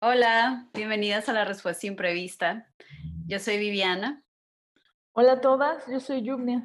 [0.00, 2.68] Hola, bienvenidas a la respuesta imprevista.
[3.26, 4.22] Yo soy Viviana.
[5.12, 6.64] Hola a todas, yo soy Yumnia.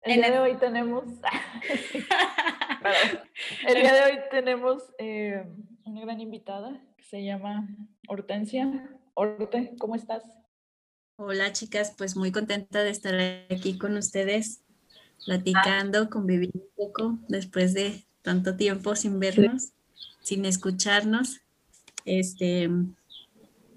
[0.00, 1.04] El día de hoy tenemos,
[3.66, 5.44] el día de hoy tenemos eh,
[5.84, 7.68] una gran invitada que se llama
[8.08, 8.88] Hortensia.
[9.20, 10.22] Horte, ¿cómo estás?
[11.16, 13.18] Hola chicas, pues muy contenta de estar
[13.50, 14.62] aquí con ustedes,
[15.26, 19.72] platicando, conviviendo un poco después de tanto tiempo sin vernos,
[20.20, 21.40] sin escucharnos.
[22.04, 22.70] Este,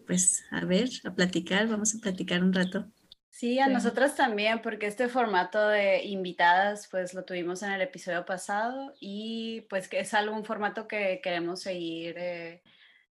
[0.05, 2.85] pues a ver, a platicar, vamos a platicar un rato.
[3.31, 8.27] Sí, a nosotras también, porque este formato de invitadas, pues lo tuvimos en el episodio
[8.27, 12.61] pasado y pues que es algo, un formato que queremos seguir eh,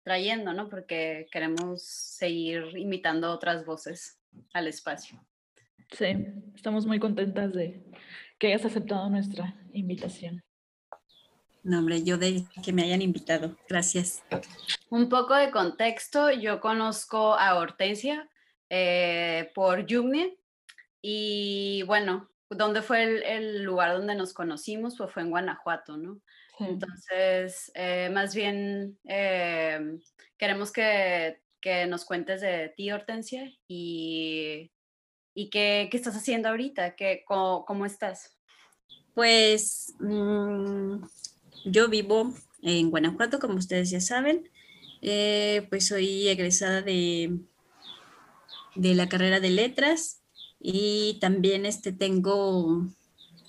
[0.02, 0.68] trayendo, ¿no?
[0.68, 4.18] Porque queremos seguir invitando otras voces
[4.52, 5.20] al espacio.
[5.92, 6.06] Sí,
[6.54, 7.82] estamos muy contentas de
[8.38, 10.42] que hayas aceptado nuestra invitación.
[11.62, 13.56] No, hombre, yo de que me hayan invitado.
[13.68, 14.22] Gracias.
[14.88, 18.28] Un poco de contexto, yo conozco a Hortensia
[18.70, 20.38] eh, por Yumne
[21.02, 24.96] y bueno, ¿dónde fue el, lugar donde nos conocimos?
[24.96, 26.20] Pues fue en Guanajuato, ¿no?
[26.60, 29.98] Entonces, eh, más bien eh,
[30.36, 34.70] queremos que, que, nos cuentes de ti, Hortensia, y,
[35.34, 38.36] y qué, qué, estás haciendo ahorita, ¿Qué, cómo, cómo, estás.
[39.14, 41.02] Pues mmm,
[41.64, 44.50] yo vivo en Guanajuato, como ustedes ya saben.
[45.02, 47.38] Eh, pues soy egresada de,
[48.74, 50.20] de la carrera de letras
[50.60, 52.86] y también este, tengo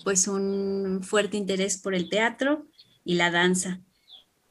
[0.05, 2.65] pues un fuerte interés por el teatro
[3.03, 3.81] y la danza.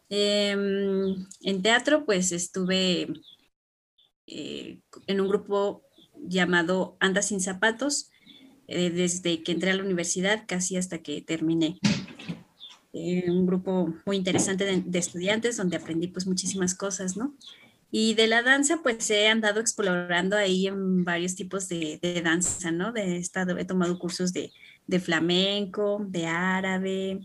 [0.09, 3.09] Em, en teatro pues estuve
[4.27, 5.85] eh, en un grupo
[6.17, 8.11] llamado Anda sin zapatos
[8.67, 11.79] eh, desde que entré a la universidad casi hasta que terminé.
[12.93, 17.37] Eh, un grupo muy interesante de, estudiantes donde aprendí pues muchísimas cosas, ¿no?
[17.93, 22.95] Y de la danza pues he andado explorando ahí en varios tipos de, danza, ¿no?
[22.97, 24.53] He, estado, he tomado cursos de,
[24.87, 27.21] de flamenco, de árabe,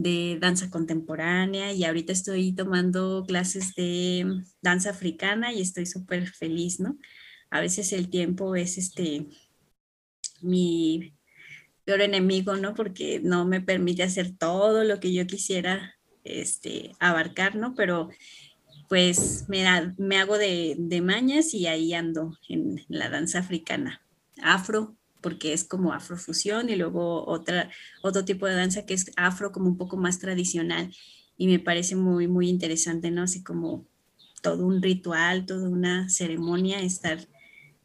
[0.00, 6.78] de danza contemporánea y ahorita estoy tomando clases de danza africana y estoy súper feliz,
[6.78, 6.98] ¿no?
[7.50, 9.26] A veces el tiempo es este
[10.40, 11.14] mi,
[11.84, 12.74] peor enemigo, ¿no?
[12.74, 17.74] Porque no me permite hacer todo lo que yo quisiera este, abarcar, ¿no?
[17.74, 18.10] Pero
[18.88, 19.64] pues me,
[19.96, 24.00] me hago de, de, mañas y ahí ando en la danza africana,
[24.40, 27.70] afro, porque es como afrofusión y luego otra,
[28.02, 30.94] otro tipo de danza que es afro como un poco más tradicional
[31.36, 33.22] y me parece muy, muy interesante, ¿no?
[33.22, 33.86] Así como
[34.42, 37.26] todo un ritual, toda una ceremonia, estar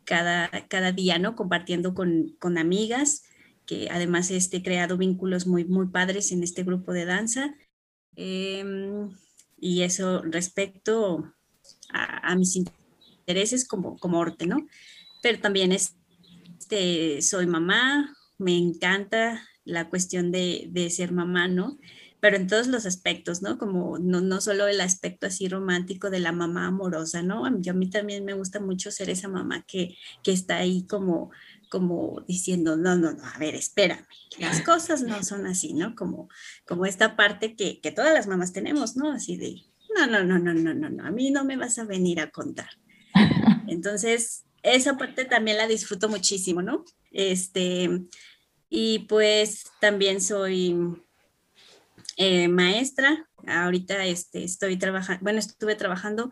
[0.03, 1.35] cada, cada día, ¿no?
[1.35, 3.23] Compartiendo con, con amigas
[3.65, 7.55] que además he este, creado vínculos muy, muy padres en este grupo de danza.
[8.15, 9.09] Em,
[9.59, 11.33] y eso respecto
[11.89, 14.67] a, mis intereses como, como orte, ¿no?
[15.21, 15.71] Pero también
[16.73, 21.77] este, soy mamá, me encanta la cuestión de, de, ser mamá, ¿no?
[22.19, 23.57] Pero en todos los aspectos, ¿no?
[23.57, 27.43] Como no, no solo el aspecto así romántico de la mamá amorosa, ¿no?
[27.61, 31.31] Yo a mí también me gusta mucho ser esa mamá que, que está ahí como
[31.69, 34.05] como diciendo, no, no, no, a ver, espérame,
[34.37, 35.95] las cosas no son así, ¿no?
[35.95, 36.29] Como,
[36.67, 39.11] como esta parte que, que todas las mamás tenemos, ¿no?
[39.11, 39.63] Así de,
[39.95, 42.29] no, no, no, no, no, no, no, a mí no me vas a venir a
[42.29, 42.69] contar.
[43.67, 46.85] Entonces, esa parte también la disfruto muchísimo, ¿no?
[47.11, 47.89] Este,
[48.69, 50.75] y pues también soy
[52.17, 56.31] eh, maestra, ahorita este, estoy trabajando, bueno, estuve trabajando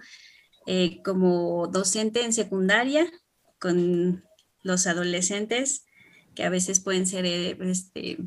[0.66, 3.12] eh, como docente en secundaria
[3.59, 4.24] con
[4.64, 5.86] los adolescentes,
[6.34, 8.20] que a veces pueden ser, eh, este,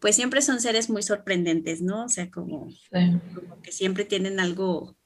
[0.00, 2.04] pues siempre son seres muy sorprendentes, ¿no?
[2.04, 2.68] O sea, como,
[3.62, 4.96] que siempre tienen algo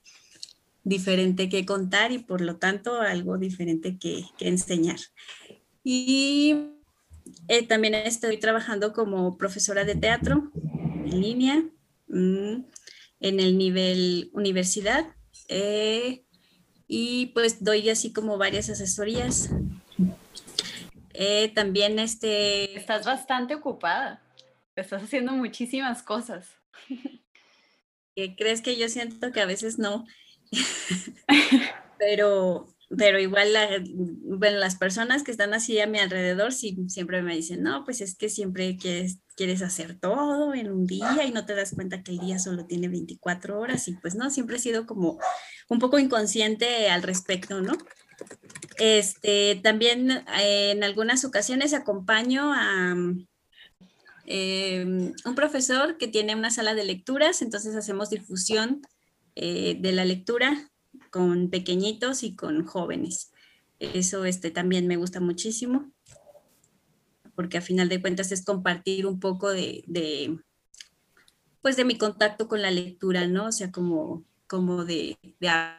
[0.87, 5.01] diferente que contar y por lo tanto algo diferente que, enseñar.
[5.83, 6.55] Y
[7.49, 10.53] eh, también estoy trabajando como profesora de teatro
[11.05, 11.65] en línea
[12.07, 12.65] mm,
[13.19, 15.07] en el nivel universidad
[15.49, 16.25] eh,
[16.87, 19.51] y pues doy así como varias asesorías
[21.15, 22.79] eh, también este...
[22.79, 24.23] Estás bastante ocupada.
[24.77, 26.51] Estás haciendo muchísimas cosas.
[28.37, 30.05] ¿Crees que yo siento que a veces no?
[31.99, 33.49] pero, pero igual
[34.23, 38.01] bueno, las personas que están así a mi alrededor sí, siempre me dicen, no, pues
[38.01, 42.03] es que siempre quieres, quieres hacer todo en un día y no te das cuenta
[42.03, 45.19] que el día solo tiene 24 horas y pues no, siempre he sido como
[45.69, 47.73] un poco inconsciente al respecto, ¿no?
[48.79, 52.95] Este, también eh, en algunas ocasiones acompaño a
[54.27, 58.83] em, un profesor que tiene una sala de lecturas, entonces hacemos difusión
[59.37, 60.71] eh, de la lectura
[61.11, 63.33] con pequeñitos y con jóvenes.
[63.79, 65.93] Eso este, también me gusta muchísimo,
[67.35, 70.39] porque a final de cuentas es compartir un poco de, de
[71.63, 73.47] pues de mi contacto con la lectura, ¿no?
[73.47, 75.19] O sea, como como de,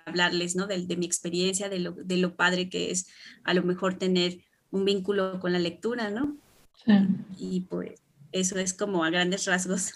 [0.06, 0.68] hablarles, ¿no?
[0.68, 3.08] De, mi experiencia, de lo, de lo padre que es
[3.44, 4.40] a lo mejor tener
[4.72, 6.38] un vínculo con la lectura, ¿no?
[6.86, 6.94] Sí.
[7.38, 8.02] Y pues
[8.32, 9.94] eso es como a grandes rasgos.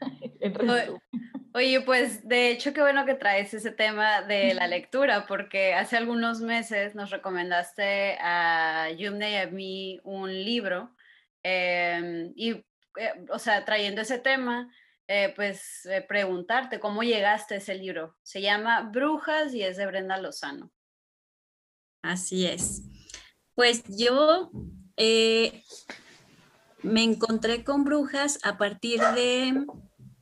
[1.54, 5.96] Oye, pues de hecho qué bueno que traes ese tema de la lectura, porque hace
[5.96, 10.94] algunos meses nos recomendaste a Yumne y a mí un libro,
[11.42, 14.70] em, y, eh, o sea, trayendo ese tema,
[15.06, 18.16] eh, pues eh, preguntarte cómo llegaste a ese libro.
[18.22, 20.70] Se llama Brujas y es de Brenda Lozano.
[22.02, 22.82] Así es.
[23.54, 24.50] Pues yo
[26.82, 29.64] me encontré con Brujas a partir de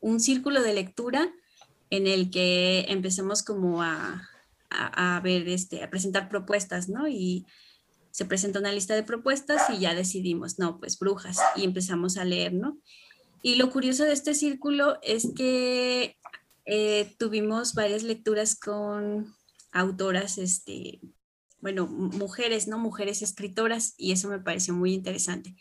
[0.00, 1.32] un círculo de lectura
[1.90, 4.28] en el que empezamos como a,
[4.70, 7.08] a, ver, este, a presentar propuestas, ¿no?
[7.08, 7.46] Y
[8.10, 12.25] se presenta una lista de propuestas y ya decidimos, no, pues brujas, y empezamos a
[12.25, 12.78] leer, ¿no?
[13.43, 16.16] Y lo curioso de este círculo es que
[16.64, 19.34] eh, tuvimos varias lecturas con
[19.72, 21.00] autoras, este,
[21.60, 22.78] bueno, mujeres, ¿no?
[22.78, 25.54] Mujeres escritoras, y eso me pareció muy interesante.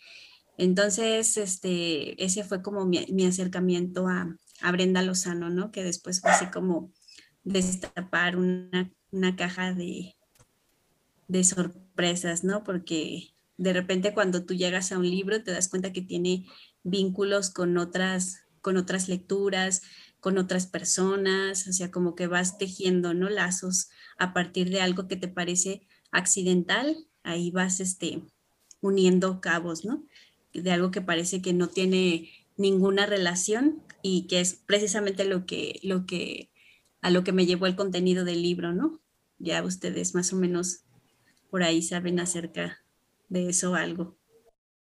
[0.57, 4.37] Entonces, este, ese fue como mi, acercamiento a,
[4.71, 5.71] Brenda Lozano, ¿no?
[5.71, 6.93] Que después fue así como
[7.43, 10.15] destapar una, una caja de,
[11.27, 12.63] de sorpresas, ¿no?
[12.63, 16.45] Porque de repente cuando tú llegas a un libro te das cuenta que tiene
[16.83, 19.81] vínculos con otras, con otras lecturas,
[20.19, 23.29] con otras personas, o sea, como que vas tejiendo, ¿no?
[23.29, 28.23] Lazos a partir de algo que te parece accidental, ahí vas, este,
[28.81, 30.05] uniendo cabos, ¿no?
[30.55, 35.79] De algo que parece que no tiene ninguna relación y que es precisamente lo que,
[35.83, 36.51] lo que,
[37.01, 39.01] a lo que me llevó el contenido del libro, ¿no?
[39.37, 40.85] Ya ustedes más o menos
[41.49, 42.81] por ahí saben acerca
[43.29, 44.17] de eso algo.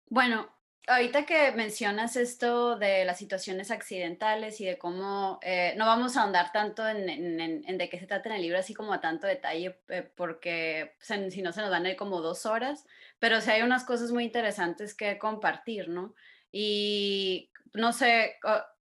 [0.09, 0.49] Bueno,
[0.88, 6.23] ahorita que mencionas esto de las situaciones accidentales y de cómo eh, no vamos a
[6.23, 9.26] ahondar tanto en, en, de qué se trata en el libro, así como a tanto
[9.26, 12.85] detalle, eh, porque si no se nos van a ir como dos horas,
[13.19, 16.14] pero sí hay unas cosas muy interesantes que compartir, ¿no?
[16.50, 18.37] Y no sé,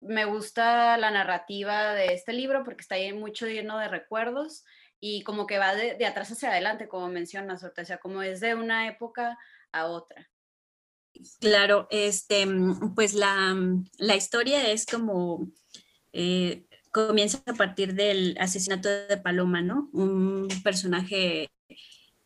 [0.01, 4.63] me gusta la narrativa de este libro porque está ahí mucho lleno de recuerdos
[4.99, 8.39] y como que va de, de atrás hacia adelante, como mencionas, o sea, como es
[8.39, 9.37] de una época
[9.71, 10.29] a otra.
[11.39, 15.51] Claro, este, mm, pues la, mm, la historia es como,
[16.13, 19.89] eh, comienza a partir del asesinato de Paloma, ¿no?
[19.93, 21.49] Un personaje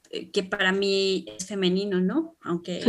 [0.10, 2.38] eh, que para mí es femenino, ¿no?
[2.42, 2.82] Aunque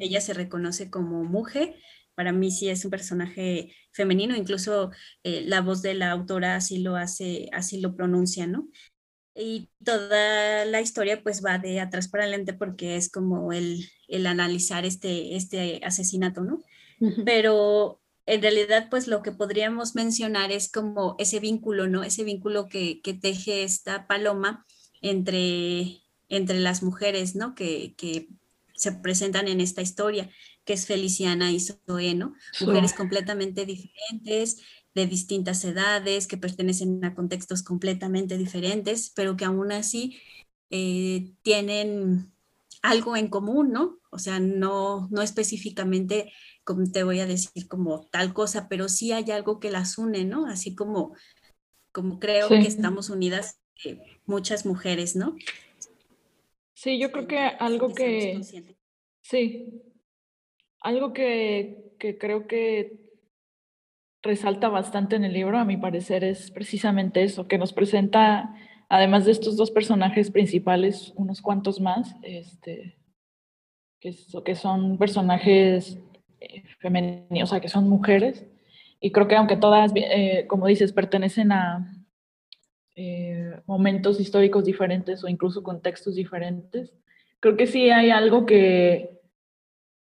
[0.00, 1.76] ella se reconoce como mujer,
[2.14, 4.90] para mí sí es un personaje femenino, incluso
[5.24, 8.68] eh, la voz de la autora así lo hace, así lo pronuncia, ¿no?
[9.40, 14.26] Y toda la historia pues va de atrás para adelante porque es como el, el
[14.26, 16.62] analizar este, este asesinato, ¿no?
[17.24, 22.02] Pero en realidad pues lo que podríamos mencionar es como ese vínculo, ¿no?
[22.02, 24.66] Ese vínculo que, que teje esta paloma
[25.00, 27.54] entre, entre las mujeres, ¿no?
[27.54, 28.28] Que, que
[28.74, 30.30] se presentan en esta historia,
[30.64, 32.34] que es Feliciana y Zoe, ¿no?
[32.60, 34.62] Mujeres completamente diferentes,
[34.94, 40.18] de distintas edades, que pertenecen a contextos completamente diferentes, pero que aún así
[40.70, 42.32] eh, tienen
[42.82, 43.98] algo en común, ¿no?
[44.10, 46.32] O sea, no, no específicamente,
[46.64, 50.24] como te voy a decir, como tal cosa, pero sí hay algo que las une,
[50.24, 50.46] ¿no?
[50.46, 51.14] Así como,
[51.92, 55.36] como creo que estamos unidas eh, muchas mujeres, ¿no?
[56.74, 58.40] Sí, yo creo que algo que...
[59.22, 59.82] Sí,
[60.80, 63.09] algo que, que creo que
[64.22, 68.54] resalta bastante en el libro, a mi parecer, es precisamente eso, que nos presenta,
[68.88, 72.98] además de estos dos personajes principales, unos cuantos más, este,
[74.00, 75.98] que, son personajes
[76.40, 78.46] eh, femeninos, o sea, que son mujeres.
[79.00, 81.90] Y creo que aunque todas, eh, como dices, pertenecen a
[82.96, 86.92] eh, momentos históricos diferentes o incluso contextos diferentes,
[87.40, 89.20] creo que sí hay algo que,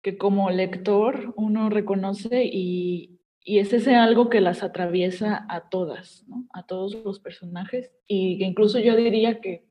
[0.01, 3.18] que como lector uno reconoce y,
[3.49, 6.45] y es ese algo que las atraviesa a todas, ¿no?
[6.53, 7.91] a todos los personajes.
[8.05, 9.65] Y que incluso yo diría que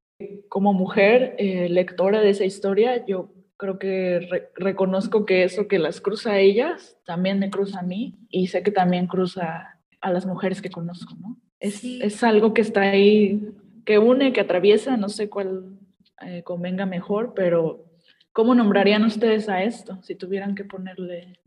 [0.49, 6.00] como mujer eh, lectora de esa historia, yo creo que reconozco que eso que las
[6.00, 10.26] cruza a ellas, también me cruza a mí y sé que también cruza a las
[10.26, 11.38] mujeres que conozco, ¿no?
[11.61, 13.49] Es, es algo que está ahí,
[13.85, 15.78] que une, que atraviesa, no sé cuál
[16.26, 17.85] eh, convenga mejor, pero
[18.32, 21.38] ¿cómo nombrarían ustedes a esto si tuvieran que ponerle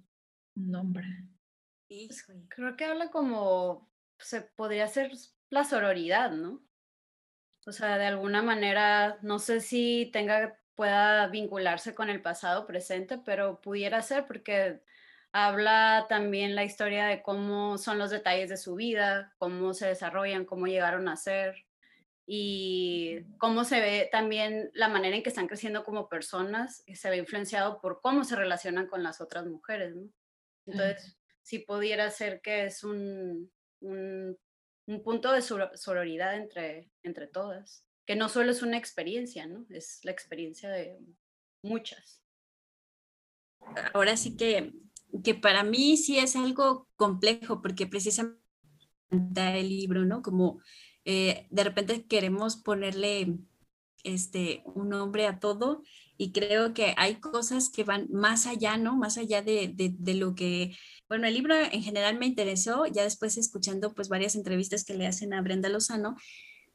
[0.55, 1.03] un nombre?
[2.49, 5.11] Creo que habla como, se podría ser
[5.49, 6.63] la sororidad, ¿no?
[7.65, 13.19] O sea, de alguna manera, no sé si tenga, pueda vincularse con el pasado presente,
[13.19, 14.81] pero pudiera ser porque
[15.31, 20.45] habla también la historia de cómo son los detalles de su vida, cómo se desarrollan,
[20.45, 21.65] cómo llegaron a ser
[22.25, 27.17] y cómo se ve también la manera en que están creciendo como personas, se ve
[27.17, 30.09] influenciado por cómo se relacionan con las otras mujeres, ¿no?
[30.65, 34.37] Entonces, si pudiera ser que es un, un,
[35.03, 39.65] punto de sororidad entre, entre todas, que no solo es una experiencia, ¿no?
[39.69, 40.99] Es la experiencia de
[41.61, 42.21] muchas.
[43.93, 44.73] Ahora sí que,
[45.23, 48.39] que para mí sí es algo complejo, porque precisamente
[49.09, 50.21] el libro, ¿no?
[50.21, 50.61] Como
[51.05, 53.37] eh, de repente queremos ponerle
[54.03, 55.83] este, un nombre a todo
[56.21, 58.95] y creo que hay cosas que van más allá, ¿no?
[58.95, 60.77] Más allá de, de, lo que,
[61.09, 65.07] bueno, el libro en general me interesó, ya después escuchando pues varias entrevistas que le
[65.07, 66.15] hacen a Brenda Lozano,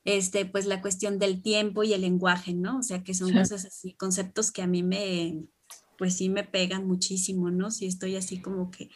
[0.05, 2.79] este, pues la cuestión del tiempo y el lenguaje, ¿no?
[2.79, 5.45] O sea, que son cosas así, conceptos que a mí me,
[5.97, 7.71] pues sí me pegan muchísimo, ¿no?
[7.71, 8.91] Si estoy así como que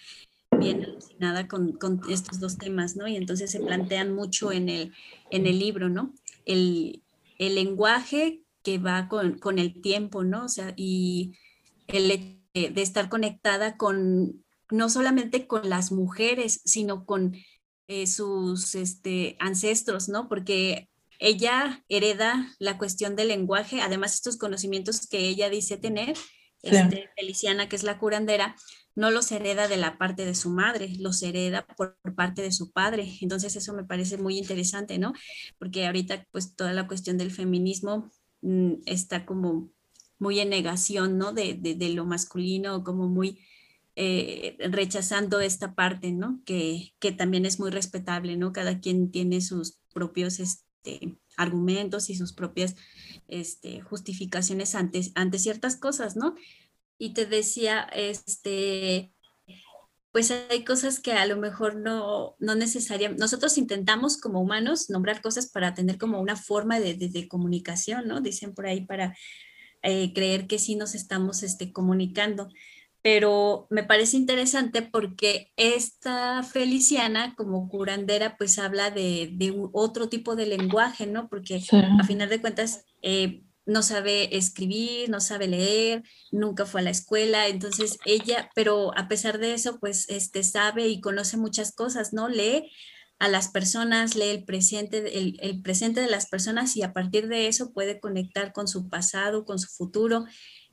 [0.58, 3.06] bien alucinada con, con, estos dos temas, ¿no?
[3.06, 4.92] Y entonces se plantean mucho en el,
[5.30, 6.12] en el libro, ¿no?
[6.44, 7.04] El,
[7.38, 10.44] el lenguaje que va con, con, el tiempo, ¿no?
[10.44, 11.32] O sea, y
[11.86, 17.36] el de estar conectada con, no solamente con las mujeres, sino con
[17.86, 20.28] eh, sus este, ancestros, ¿no?
[20.28, 20.88] Porque
[21.18, 26.16] ella hereda la cuestión del lenguaje, además estos conocimientos que ella dice tener,
[26.62, 28.56] este, Feliciana, que es la curandera,
[28.94, 32.70] no los hereda de la parte de su madre, los hereda por, parte de su
[32.70, 33.16] padre.
[33.20, 35.12] Entonces eso me parece muy interesante, ¿no?
[35.58, 38.10] Porque ahorita pues toda la cuestión del feminismo
[38.86, 39.70] está como
[40.18, 41.32] muy en negación, ¿no?
[41.32, 43.40] De, de, lo masculino, como muy
[43.96, 46.42] eh, rechazando esta parte, ¿no?
[46.44, 48.52] Que, que, también es muy respetable, ¿no?
[48.52, 52.76] Cada quien tiene sus propios este, argumentos y sus propias
[53.28, 56.34] este, justificaciones ante, ante ciertas cosas, ¿no?
[57.00, 59.10] y te decía, este,
[60.12, 65.22] pues hay cosas que a lo mejor no, no necesariamente, nosotros intentamos como humanos nombrar
[65.22, 68.20] cosas para tener como una forma de, de, comunicación, ¿no?
[68.20, 69.16] Dicen por ahí para
[69.82, 72.48] eh, creer que sí nos estamos este, comunicando.
[73.02, 80.36] Pero me parece interesante porque esta Feliciana como curandera pues habla de, de otro tipo
[80.36, 81.28] de lenguaje, ¿no?
[81.28, 81.62] Porque
[81.98, 82.84] a final de cuentas...
[83.02, 88.96] Eh, no sabe escribir, no sabe leer, nunca fue a la escuela, entonces ella, pero
[88.98, 92.28] a pesar de eso, pues este, sabe y conoce muchas cosas, ¿no?
[92.28, 92.70] Lee
[93.20, 97.46] a las personas, lee el presente, el, presente de las personas y a partir de
[97.46, 100.24] eso puede conectar con su pasado, con su futuro.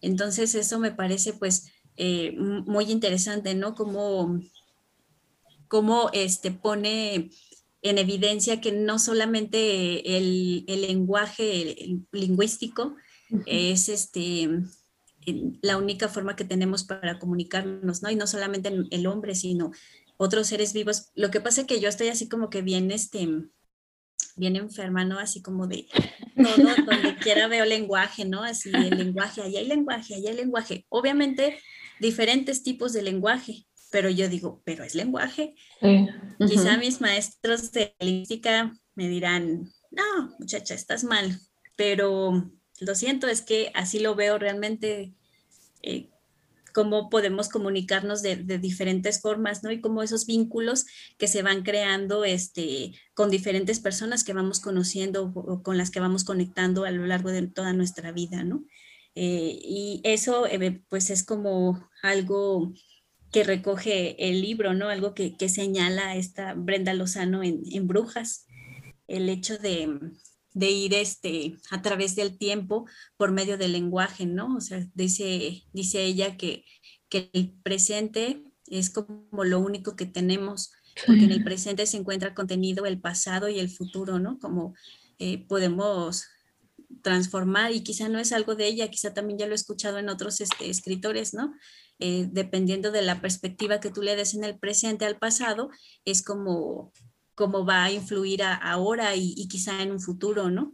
[0.01, 3.75] Entonces eso me parece pues eh, muy interesante, ¿no?
[3.75, 4.39] Como,
[5.67, 7.29] como este, pone
[7.89, 11.75] en evidencia que no solamente el, lenguaje
[12.11, 12.95] lingüístico
[13.45, 14.49] es este,
[15.61, 18.09] la única forma que tenemos para comunicarnos, ¿no?
[18.09, 19.71] Y no solamente el hombre, sino
[20.17, 21.11] otros seres vivos.
[21.15, 23.27] Lo que pasa es que yo estoy así como que bien, este,
[24.35, 25.19] bien enferma, ¿no?
[25.19, 25.87] Así como de
[26.35, 28.43] todo, donde quiera veo lenguaje, ¿no?
[28.43, 30.85] Así el lenguaje, allá hay lenguaje, allá hay lenguaje.
[30.89, 31.59] Obviamente,
[31.99, 35.55] diferentes tipos de lenguaje, pero yo digo, pero es lenguaje.
[36.47, 41.39] Quizá mis maestros de lingüística me dirán, no, muchacha, estás mal,
[41.75, 45.13] pero lo siento, es que así lo veo realmente,
[45.81, 46.09] eh,
[46.73, 49.71] cómo podemos comunicarnos de, diferentes formas, ¿no?
[49.71, 50.85] Y cómo esos vínculos
[51.17, 55.99] que se van creando este, con diferentes personas que vamos conociendo o con las que
[55.99, 58.63] vamos conectando a lo largo de toda nuestra vida, ¿no?
[59.15, 62.71] Eh, y eso, eh, pues, es como algo
[63.31, 64.89] que recoge el libro, ¿no?
[64.89, 68.45] Algo que, que señala esta Brenda Lozano en, en Brujas,
[69.07, 69.99] el hecho de,
[70.53, 72.85] de, ir este, a través del tiempo
[73.17, 74.55] por medio del lenguaje, ¿no?
[74.55, 76.63] O sea, dice, dice ella que,
[77.09, 80.71] que el presente es como lo único que tenemos,
[81.05, 84.39] porque en el presente se encuentra contenido el pasado y el futuro, ¿no?
[84.39, 84.73] Como
[85.19, 86.25] eh, podemos
[87.01, 90.09] transformar y quizá no es algo de ella, quizá también ya lo he escuchado en
[90.09, 91.53] otros este, escritores, ¿no?
[91.99, 95.69] Eh, dependiendo de la perspectiva que tú le des en el presente al pasado,
[96.05, 96.93] es como,
[97.35, 100.73] como va a influir ahora y, quizá en un futuro, ¿no?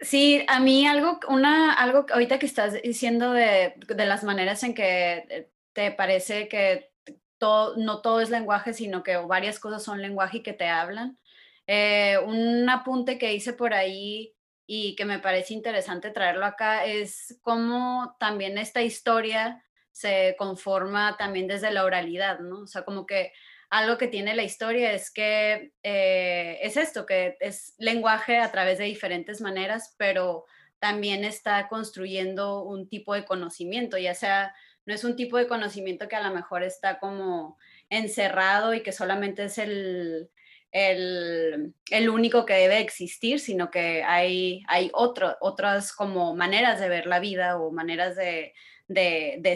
[0.00, 4.74] Sí, a mí algo, una, algo ahorita que estás diciendo de, de las maneras en
[4.74, 6.92] que te parece que
[7.38, 11.18] todo, no todo es lenguaje, sino que varias cosas son lenguaje y que te hablan.
[11.66, 14.34] Eh, un apunte que hice por ahí
[14.70, 21.46] y que me parece interesante traerlo acá es cómo también esta historia se conforma también
[21.46, 22.60] desde la oralidad, ¿no?
[22.60, 23.32] O sea, como que
[23.70, 28.76] algo que tiene la historia es que eh, es esto, que es lenguaje a través
[28.76, 30.44] de diferentes maneras, pero
[30.78, 36.08] también está construyendo un tipo de conocimiento, ya sea, no es un tipo de conocimiento
[36.08, 37.56] que a lo mejor está como
[37.88, 40.28] encerrado y que solamente es el,
[40.72, 41.74] el,
[42.10, 47.58] único que debe existir, sino que hay, hay otras como maneras de ver la vida
[47.58, 48.52] o maneras de,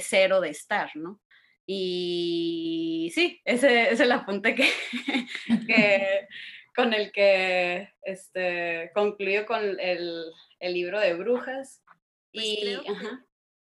[0.00, 1.20] ser o de estar, ¿no?
[1.66, 4.54] Y sí, ese, es el apunte
[5.66, 6.28] que,
[6.74, 10.24] con el que este, concluyo con el,
[10.60, 11.82] libro de brujas.
[12.32, 12.82] Pues y, creo,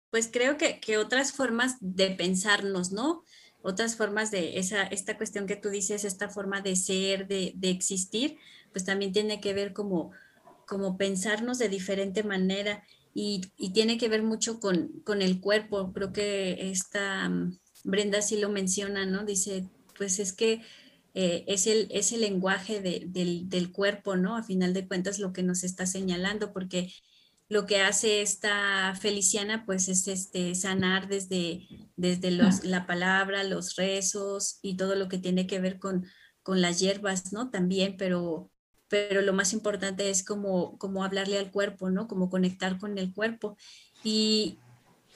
[0.10, 3.24] pues creo que, que, otras formas de pensarnos, ¿no?
[3.62, 8.38] Otras formas de esa, esta cuestión que tú dices, esta forma de ser, de, existir,
[8.72, 10.12] pues también tiene que ver como,
[10.66, 12.84] como pensarnos de diferente manera
[13.14, 13.42] y,
[13.74, 15.92] tiene que ver mucho con, con, el cuerpo.
[15.92, 19.26] Creo que esta mm, Brenda sí lo menciona, ¿no?
[19.26, 20.62] Dice, pues es que
[21.20, 24.38] eh, es, el, es el lenguaje del, del, cuerpo, ¿no?
[24.38, 26.94] A final de cuentas lo que nos está señalando, porque
[27.50, 33.76] lo que hace esta Feliciana pues es este, sanar desde, desde los, la palabra, los
[33.76, 36.06] rezos y todo lo que tiene que ver con,
[36.44, 37.50] con las hierbas, ¿no?
[37.50, 38.52] También, pero,
[38.90, 42.08] pero lo más importante es como, como hablarle al cuerpo, ¿no?
[42.08, 43.58] Como conectar con el cuerpo.
[44.04, 44.60] Y,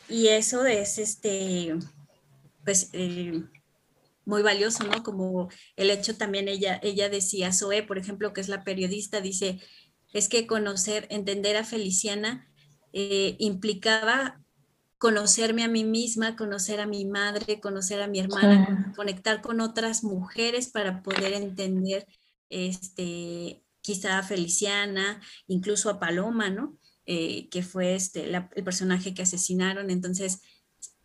[0.07, 1.75] y eso es este,
[2.63, 3.43] pues, eh,
[4.23, 5.03] muy valioso, ¿no?
[5.03, 9.59] Como el hecho también ella, ella decía, Zoe, por ejemplo, que es la periodista, dice,
[10.13, 12.47] es que conocer, entender a Feliciana
[12.93, 14.41] eh, implicaba
[14.97, 20.03] conocerme a mí misma, conocer a mi madre, conocer a mi hermana, conectar con otras
[20.03, 22.05] mujeres para poder entender
[22.49, 26.77] este, quizá a Feliciana, incluso a Paloma, ¿no?
[27.07, 29.89] Eh, que fue este, el personaje que asesinaron.
[29.89, 30.41] Entonces,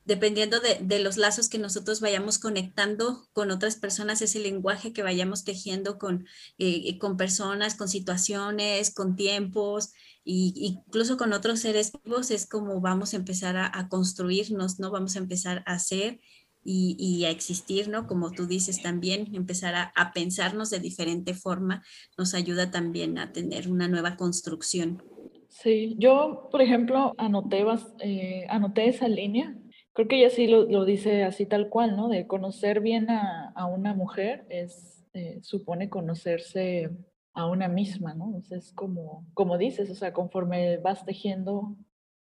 [0.07, 5.45] dependiendo de, los lazos que nosotros vayamos conectando con otras personas, ese lenguaje que vayamos
[5.45, 6.27] tejiendo con,
[6.59, 9.93] eh, con personas, con situaciones, con tiempos,
[10.25, 14.91] e incluso con otros seres vivos, es como vamos a empezar a, construirnos, ¿no?
[14.91, 16.21] Vamos a empezar a ser
[16.65, 18.07] y, a existir, ¿no?
[18.07, 21.85] Como tú dices también, empezar a, pensarnos de diferente forma
[22.17, 25.03] nos ayuda también a tener una nueva construcción.
[25.49, 27.65] Sí, yo, por ejemplo, anoté,
[28.01, 29.57] eh, anoté esa línea
[29.97, 32.09] creo que ella sí lo, dice así tal cual, ¿no?
[32.09, 36.91] De conocer bien a, una mujer es, eh, supone conocerse
[37.33, 38.43] a una misma, ¿no?
[38.51, 41.77] es como, como dices, o sea, conforme vas tejiendo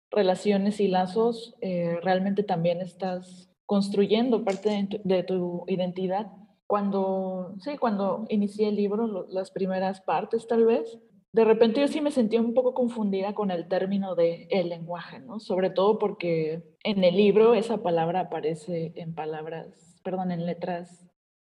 [0.10, 6.28] relaciones y lazos, eh, realmente también estás construyendo parte de tu, identidad.
[6.68, 11.00] Cuando, sí, cuando inicié el libro, las primeras partes tal vez,
[11.34, 15.20] de repente yo sí me sentí un poco confundida con el término de el lenguaje,
[15.20, 15.40] ¿no?
[15.40, 21.08] Sobre todo porque en el libro esa palabra aparece en palabras, perdón, en letras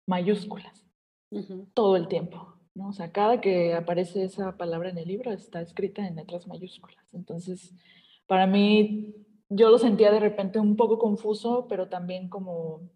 [0.08, 0.86] mayúsculas
[1.74, 2.90] todo el tiempo, ¿no?
[2.90, 7.06] O sea, cada que aparece esa palabra en el libro está escrita en letras mayúsculas.
[7.14, 7.74] Entonces,
[8.28, 9.16] para mí,
[9.50, 12.90] yo lo sentía de repente un poco confuso, pero también como,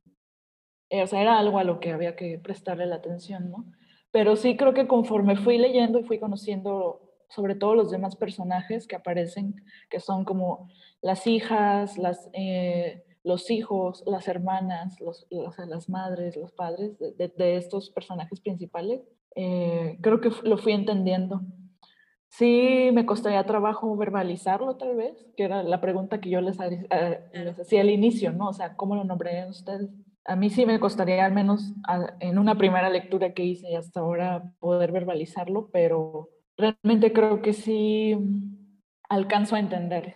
[0.90, 3.66] eh, o sea, era algo a lo que había que prestarle la atención, ¿no?
[4.16, 8.88] Pero sí creo que conforme fui leyendo y fui conociendo sobre todo los demás personajes
[8.88, 10.70] que aparecen, que son como
[11.02, 15.28] las hijas, las, eh, los hijos, las hermanas, los,
[15.68, 19.02] las madres, los padres de, estos personajes principales,
[19.36, 21.42] eh, creo que lo fui entendiendo.
[22.30, 27.20] Sí, me costaría trabajo verbalizarlo tal vez, que era la pregunta que yo les, eh,
[27.34, 28.48] les hacía al inicio, ¿no?
[28.48, 29.90] O sea, ¿cómo lo nombrarían ustedes?
[30.26, 31.74] A mí sí me costaría al menos
[32.20, 38.18] en una primera lectura que hice hasta ahora poder verbalizarlo, pero realmente creo que sí
[39.08, 40.16] alcanzo a entender.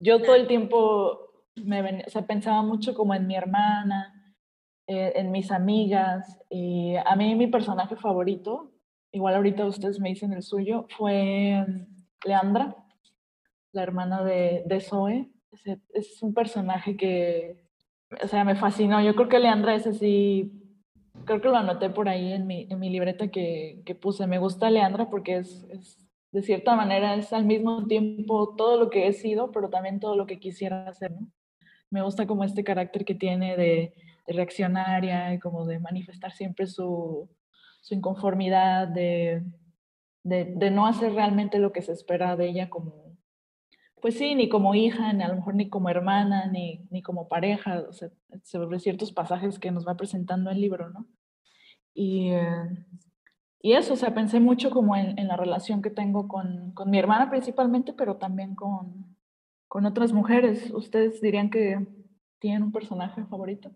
[0.00, 1.20] Yo todo el tiempo
[1.56, 1.82] me
[2.26, 4.34] pensaba mucho como en mi hermana,
[4.86, 8.72] eh, en mis amigas, y a mí mi personaje favorito,
[9.12, 11.66] igual ahorita ustedes me dicen el suyo, fue
[12.24, 12.74] Leandra,
[13.72, 15.30] la hermana de, de Zoe.
[15.92, 17.63] es un personaje que
[18.22, 19.00] o sea, me fascinó.
[19.02, 20.52] Yo creo que Leandra es así,
[21.24, 24.26] creo que lo anoté por ahí en mi, en mi libreta que, que puse.
[24.26, 25.98] Me gusta Leandra porque es, es,
[26.32, 30.16] de cierta manera, es al mismo tiempo todo lo que he sido, pero también todo
[30.16, 31.28] lo que quisiera hacer, ¿no?
[31.90, 33.94] Me gusta como este carácter que tiene de,
[34.26, 37.28] de reaccionaria como de manifestar siempre su,
[37.80, 39.44] su inconformidad, de,
[40.24, 43.03] de, de no hacer realmente lo que se espera de ella como
[44.04, 47.26] pues sí, ni como hija, ni a lo mejor ni como hermana, ni, ni como
[47.26, 48.10] pareja, o sea,
[48.42, 51.06] sobre ciertos pasajes que nos va presentando el libro, ¿no?
[51.94, 52.84] Y eh,
[53.62, 56.98] y eso, o sea, pensé mucho como en, la relación que tengo con, con, mi
[56.98, 59.16] hermana principalmente, pero también con,
[59.68, 60.70] con otras mujeres.
[60.70, 61.78] ¿Ustedes dirían que
[62.40, 63.74] tienen un personaje favorito?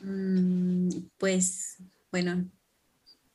[0.00, 2.48] Mm, pues, bueno,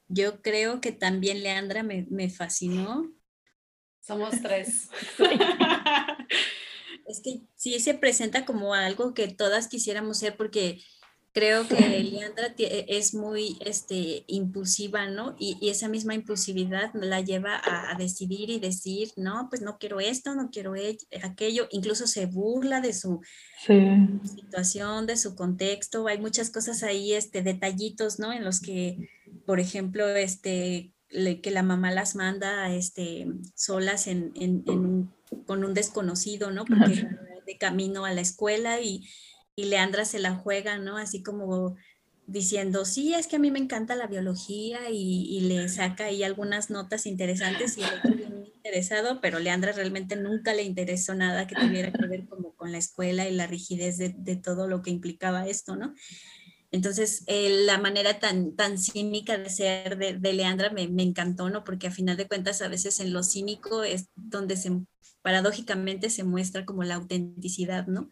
[0.07, 3.11] yo creo que también Leandra me, me fascinó.
[3.99, 4.89] Somos tres.
[7.07, 10.79] es que sí se presenta como algo que todas quisiéramos ser porque
[11.33, 15.35] creo que Leandra e, es muy este, impulsiva, ¿no?
[15.39, 20.35] Y, esa misma impulsividad la lleva a, decidir y decir, no, pues no quiero esto,
[20.35, 23.21] no quiero e, aquello, incluso se burla de su
[23.65, 28.31] situación, de su contexto, hay muchas cosas ahí, este, detallitos, ¿no?
[28.31, 29.09] En los que,
[29.45, 34.33] por ejemplo, este, que la mamá las manda este, solas en,
[35.45, 36.65] con un desconocido, ¿no?
[36.65, 37.07] Porque
[37.45, 39.07] de camino a la escuela y
[39.55, 40.97] y Leandra se la juega, ¿no?
[40.97, 41.75] Así como
[42.25, 46.69] diciendo, sí, es que a mí me encanta la biología y, le saca ahí algunas
[46.69, 47.81] notas interesantes y
[48.29, 52.71] muy interesado, pero Leandra realmente nunca le interesó nada que tuviera que ver como con
[52.71, 55.93] la escuela y la rigidez de, todo lo que implicaba esto, ¿no?
[56.73, 61.63] Entonces, eh, la manera tan, tan cínica de ser de, Leandra me, encantó, ¿no?
[61.63, 64.71] Porque a final de cuentas, a veces en lo cínico es donde se,
[65.21, 68.09] paradójicamente se muestra como la autenticidad, ¿no?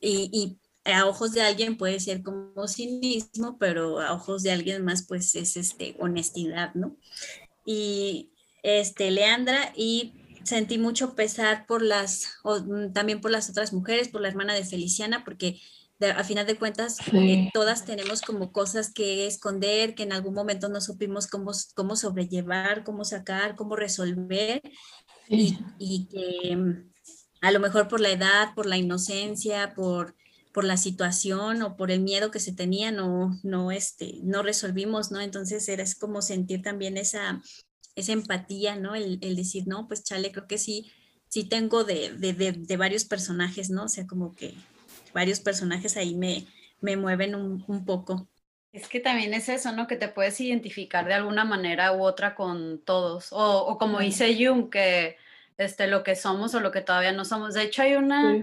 [0.00, 5.04] y, a ojos de alguien puede ser como cinismo, pero a ojos de alguien más
[5.04, 6.96] pues es este, honestidad, ¿no?
[7.64, 8.30] Y
[8.62, 10.12] este, Leandra, y
[10.44, 14.64] sentí mucho pesar por las, mm, también por las otras mujeres, por la hermana de
[14.64, 15.60] Feliciana, porque
[16.00, 20.68] a final de cuentas eh, todas tenemos como cosas que esconder, que en algún momento
[20.68, 24.60] no supimos cómo, cómo sobrellevar, cómo sacar, cómo resolver,
[25.28, 26.90] y, y que mm,
[27.40, 30.14] a lo mejor por la edad, por la inocencia, por,
[30.52, 35.10] por la situación o por el miedo que se tenía, no, no, este, no resolvimos,
[35.10, 35.20] ¿no?
[35.20, 37.42] Entonces era como sentir también esa,
[37.94, 38.94] esa empatía, ¿no?
[38.94, 40.90] El, decir, no, pues chale, creo que sí,
[41.28, 43.84] sí tengo de, de, varios personajes, ¿no?
[43.84, 44.54] O sea, como que
[45.12, 46.46] varios personajes ahí me,
[46.80, 48.28] me mueven un, un, poco.
[48.72, 49.86] Es que también es eso, ¿no?
[49.86, 53.32] Que te puedes identificar de alguna manera u otra con todos.
[53.32, 55.16] O, o como dice Jung, que
[55.58, 57.54] este, lo que somos o lo que todavía no somos.
[57.54, 58.38] De hecho, hay una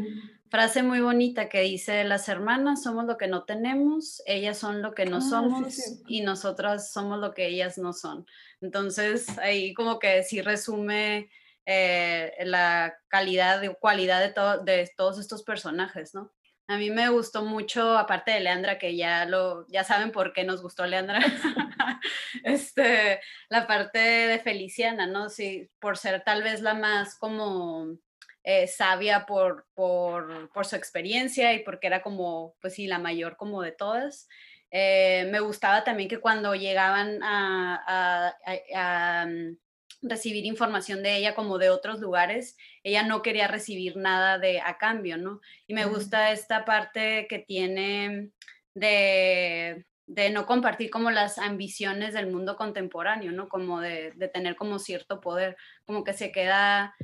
[0.49, 4.93] frase muy bonita que dice, las hermanas somos lo que no tenemos, ellas son lo
[4.93, 8.25] que no ah, somos y nosotras somos lo que ellas no son.
[8.61, 11.29] Entonces, ahí como que sí resume
[11.65, 16.31] eh, la calidad y cualidad de, de todos estos personajes, ¿no?
[16.67, 20.45] A mí me gustó mucho, aparte de Leandra, que ya lo, ya saben por qué
[20.45, 21.19] nos gustó Leandra,
[22.43, 25.29] este, la parte de Feliciana, ¿no?
[25.29, 27.97] Sí, por ser tal vez la más como
[28.43, 33.37] eh, sabia por, por, por, su experiencia y porque era como, pues sí, la mayor
[33.37, 34.27] como de todas.
[34.71, 38.33] Eh, me gustaba también que cuando llegaban a,
[38.75, 39.57] a mm,
[40.03, 44.77] recibir información de ella como de otros lugares, ella no quería recibir nada de a
[44.77, 45.41] cambio, ¿no?
[45.65, 48.29] Y me gusta esta parte que tiene
[48.75, 53.47] de, de, no compartir como las ambiciones del mundo contemporáneo, ¿no?
[53.47, 56.95] Como de, de tener como cierto poder, como que se queda,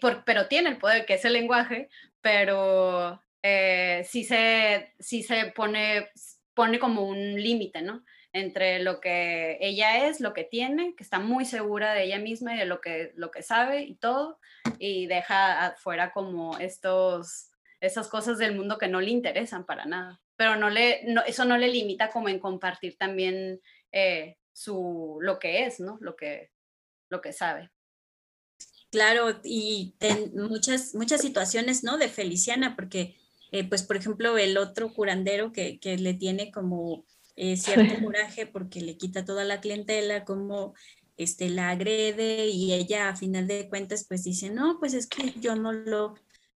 [0.00, 1.88] por, pero tiene el poder, que es el lenguaje,
[2.20, 6.10] pero eh, sí, se, sí se pone,
[6.54, 8.04] pone como un límite, ¿no?
[8.32, 12.54] Entre lo que ella es, lo que tiene, que está muy segura de ella misma
[12.54, 14.38] y de lo que, lo que sabe y todo,
[14.78, 20.20] y deja afuera como estos, esas cosas del mundo que no le interesan para nada.
[20.36, 23.60] Pero no le, no, eso no le limita como en compartir también
[23.92, 25.98] eh, su, lo que es, ¿no?
[26.00, 26.50] Lo que,
[27.10, 27.70] lo que sabe.
[28.90, 31.98] Claro, y en muchas, muchas situaciones, ¿no?
[31.98, 33.16] De Feliciana, porque,
[33.50, 37.04] eh, pues, por ejemplo, el otro curandero que, que le tiene como
[37.36, 40.74] eh, cierto coraje porque le quita toda la clientela, como
[41.16, 45.32] este, la agrede y ella a final de cuentas pues dice, no, pues es que
[45.40, 46.14] yo no lo,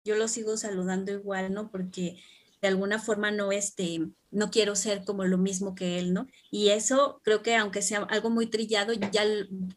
[0.05, 1.71] yo lo sigo saludando igual, ¿no?
[1.71, 2.23] Porque
[2.61, 6.29] de alguna forma no, este, no quiero ser como lo mismo que él, ¿no?
[6.51, 9.25] Y eso creo que aunque sea algo muy trillado, ya,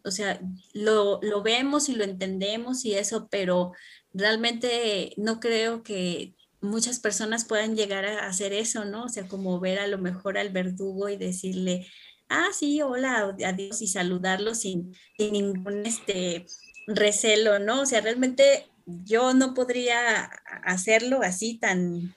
[0.03, 0.39] o sea,
[0.73, 3.71] lo, lo vemos y lo entendemos y eso, pero
[4.13, 6.34] realmente no creo que
[6.65, 9.05] muchas personas puedan llegar a hacer eso, ¿no?
[9.05, 11.87] O sea, como ver a lo mejor al verdugo y decirle,
[12.29, 16.45] ah, sí, hola, adiós y saludarlo sin, ningún este,
[16.87, 17.81] recelo, ¿no?
[17.81, 20.25] O sea, realmente yo no podría
[20.63, 22.15] hacerlo así tan,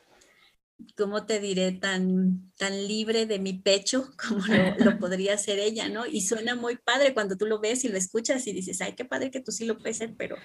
[0.97, 1.73] ¿cómo te diré?
[1.73, 6.07] Tan, tan libre de mi pecho como lo, lo, podría hacer ella, ¿no?
[6.07, 9.05] Y suena muy padre cuando tú lo ves y lo escuchas y dices, ay, qué
[9.05, 10.37] padre que tú sí lo puedes hacer, pero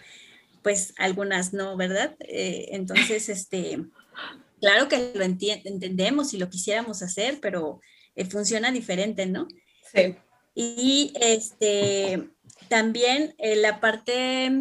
[0.63, 2.15] pues algunas no, ¿verdad?
[2.19, 3.86] Eh, entonces, este,
[4.60, 7.82] claro que lo entendemos y lo quisiéramos hacer, pero
[8.15, 9.47] eh, funciona diferente, ¿no?
[9.93, 10.15] Sí.
[10.56, 12.30] Y este,
[12.69, 14.52] también eh, la parte,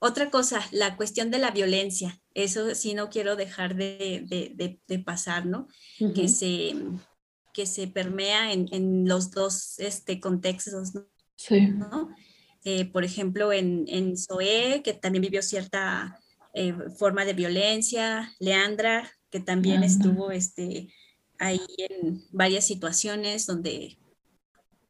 [0.00, 2.20] otra cosa, la cuestión de la violencia.
[2.34, 5.68] Eso sí no quiero dejar de, pasar, ¿no?
[6.14, 6.74] que, se,
[7.52, 10.92] que se permea en, los dos este, contextos,
[11.36, 11.72] Sí.
[12.70, 16.20] Eh, por ejemplo, en, en Zoé, que también vivió cierta
[16.52, 20.92] eh, forma de violencia, Leandra, que también estuvo este,
[21.38, 23.96] ahí en varias situaciones donde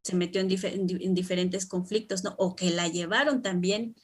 [0.02, 2.34] se metió en, diferentes conflictos, ¿no?
[2.36, 3.94] O que la llevaron también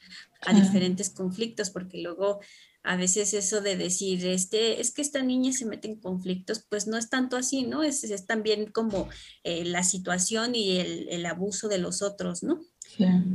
[0.43, 2.39] a diferentes conflictos, porque luego
[2.81, 6.87] a veces eso de decir, este, es que esta niña se mete en conflictos, pues
[6.87, 7.83] no es tanto así, ¿no?
[7.83, 9.09] Es, es también como
[9.43, 12.61] eh, la situación y el, el, abuso de los otros, ¿no?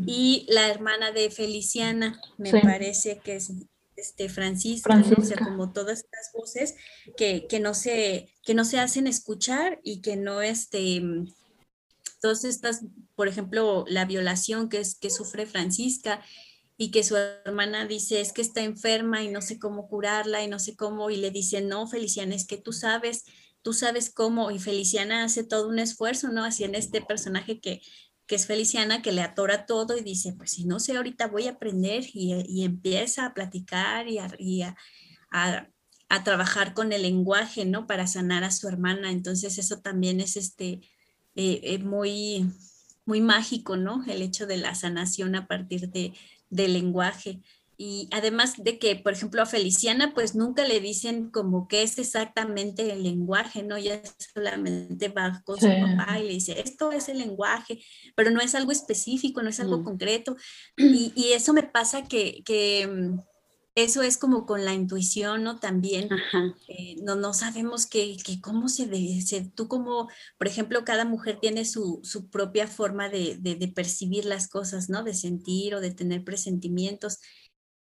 [0.07, 3.53] Y la hermana de Feliciana, me parece que es
[4.01, 6.75] este, Francisca, o sea, como todas estas voces
[7.17, 11.03] que, no se, que no se hacen escuchar y que no, este,
[12.21, 12.83] todas estas,
[13.15, 16.23] por ejemplo, la violación que, es, que sufre Francisca
[16.79, 20.49] y que su hermana dice es que está enferma y no sé cómo curarla y
[20.49, 23.25] no sé cómo, y le dice, no, Feliciana, es que tú sabes,
[23.61, 26.43] tú sabes cómo, y Feliciana hace todo un esfuerzo, ¿no?
[26.43, 27.83] Así en este personaje que,
[28.31, 31.49] que es Feliciana, que le atora todo y dice, pues si no sé, ahorita voy
[31.49, 34.19] a aprender y, empieza a platicar y,
[34.63, 34.77] a,
[35.33, 37.89] a, trabajar con el lenguaje, ¿no?
[37.89, 39.11] Para sanar a su hermana.
[39.11, 40.75] Entonces eso también es este,
[41.35, 42.47] eh, eh, muy,
[43.05, 44.05] muy mágico, ¿no?
[44.07, 46.13] El hecho de la sanación a partir de,
[46.51, 47.41] del lenguaje.
[47.83, 51.99] Y además de que, por ejemplo, a Feliciana, pues nunca le dicen como qué es
[51.99, 53.79] exactamente el lenguaje, ¿no?
[53.79, 54.03] Ya
[54.35, 57.83] solamente va con su papá y le dice, esto es el lenguaje,
[58.15, 59.85] pero no es algo específico, no es algo mm.
[59.85, 60.37] concreto.
[60.77, 63.19] Y, eso me pasa que, que, mm,
[63.77, 65.59] eso es como con la intuición, ¿no?
[65.59, 66.11] También
[66.69, 69.23] eh, no, no sabemos que, cómo se, debe,
[69.55, 74.27] tú como, por ejemplo, cada mujer tiene su, su propia forma de, de, de percibir
[74.27, 75.03] las cosas, ¿no?
[75.03, 77.21] De sentir o de tener presentimientos.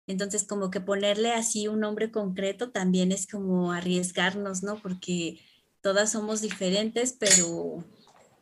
[0.07, 4.77] Entonces, como que ponerle así un nombre concreto también es como arriesgarnos, ¿no?
[4.81, 5.39] Porque
[5.81, 7.83] todas somos diferentes, pero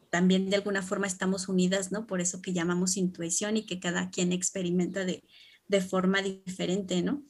[0.10, 2.08] también de alguna forma estamos unidas, ¿no?
[2.08, 5.24] Por eso que llamamos intuición y que cada quien experimenta de,
[5.68, 7.24] de forma diferente, ¿no?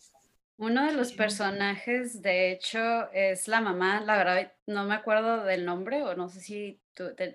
[0.58, 5.66] Uno de los personajes, de hecho, es la mamá, la verdad no me acuerdo del
[5.66, 6.82] nombre o no sé si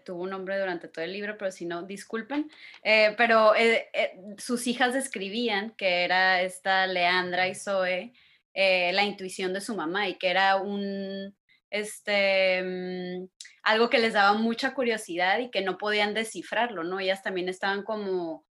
[0.05, 2.50] tuvo un nombre durante todo el libro, pero si no, disculpen.
[2.83, 8.12] Eh, pero eh, eh, sus hijas describían que era esta Leandra y Zoe,
[8.55, 11.35] la intuición de su mamá y que era un,
[11.70, 13.29] este, mm,
[13.64, 17.00] algo que les daba mucha curiosidad y que no podían descifrarlo, ¿no?
[17.00, 18.44] Ellas también estaban como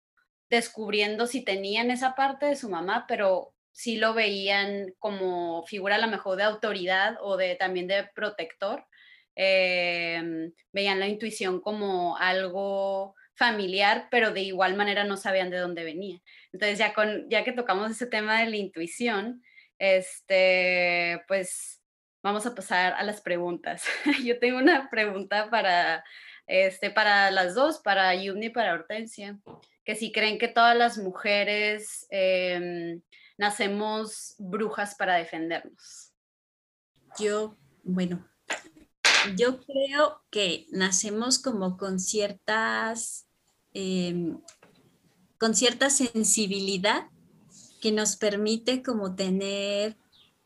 [0.49, 5.99] descubriendo si tenían esa parte de su mamá, pero sí lo veían como figura a
[5.99, 8.85] lo mejor de autoridad o de también de protector.
[9.35, 15.83] Em, veían la intuición como algo familiar, pero de igual manera no sabían de dónde
[15.83, 16.21] venía.
[16.51, 19.41] Entonces, ya, con, ya que tocamos ese tema de la intuición,
[19.79, 21.81] este, pues
[22.21, 23.83] vamos a pasar a las preguntas.
[24.23, 26.03] Yo tengo una pregunta para,
[26.47, 29.39] este, para las dos, para Yumni y para Hortensia,
[29.83, 33.01] que si creen que todas las mujeres em,
[33.37, 36.13] nacemos brujas para defendernos?
[37.19, 38.27] Yo, bueno,
[39.35, 43.27] yo creo que nacemos como con ciertas,
[43.73, 44.39] em,
[45.37, 47.07] con cierta sensibilidad
[47.81, 49.97] que nos permite como tener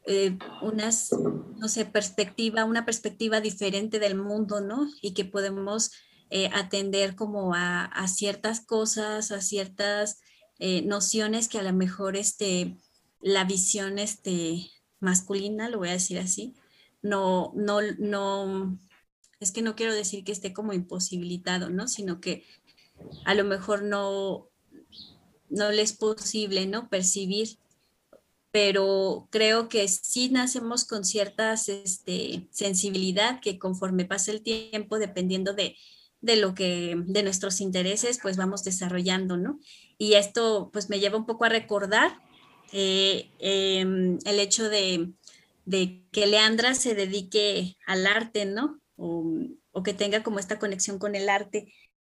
[0.09, 1.11] eh, unas,
[1.57, 4.87] no sé, perspectiva, una perspectiva diferente del mundo, ¿no?
[5.01, 5.91] Y que podemos
[6.29, 10.21] eh, atender como a, ciertas cosas, a ciertas
[10.59, 12.77] eh, nociones que a lo mejor este,
[13.19, 16.55] la visión este, masculina, lo voy a decir así,
[17.01, 18.77] no, no, no,
[19.39, 21.87] es que no quiero decir que esté como imposibilitado, ¿no?
[21.87, 22.43] Sino que
[23.25, 24.49] a lo mejor no,
[25.49, 26.89] no le es posible, ¿no?
[26.89, 27.57] Percibir,
[28.51, 35.53] pero creo que sí nacemos con ciertas este, sensibilidad que conforme pasa el tiempo, dependiendo
[35.53, 35.75] de,
[36.21, 39.59] de lo que, de nuestros intereses, pues vamos desarrollando, ¿no?
[39.97, 42.19] Y esto pues me lleva un poco a recordar
[42.71, 45.11] eh, em, el hecho de,
[45.69, 48.79] que Leandra se dedique al arte, ¿no?
[48.95, 51.71] O, que tenga como esta conexión con el arte.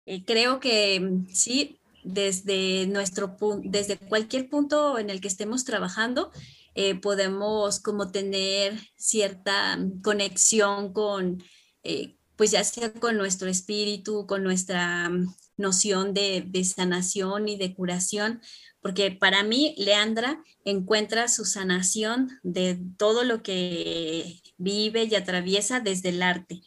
[0.05, 6.31] Eh, creo que mm, sí, desde nuestro desde cualquier punto en el que estemos trabajando,
[6.75, 11.43] eh, podemos como tener cierta conexión con,
[12.37, 17.75] pues ya sea con nuestro espíritu, con nuestra mm, noción de, de sanación y de
[17.75, 18.41] curación,
[18.81, 26.09] porque para mí Leandra encuentra su sanación de todo lo que vive y atraviesa desde
[26.09, 26.61] el arte.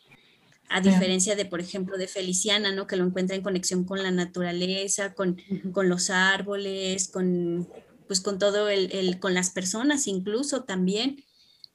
[0.68, 2.86] a diferencia de, por ejemplo, de Feliciana, ¿no?
[2.86, 5.36] Que lo encuentra en conexión con la naturaleza, con,
[5.72, 7.68] con los árboles, con,
[8.06, 11.24] pues con todo el, el, con las personas incluso también.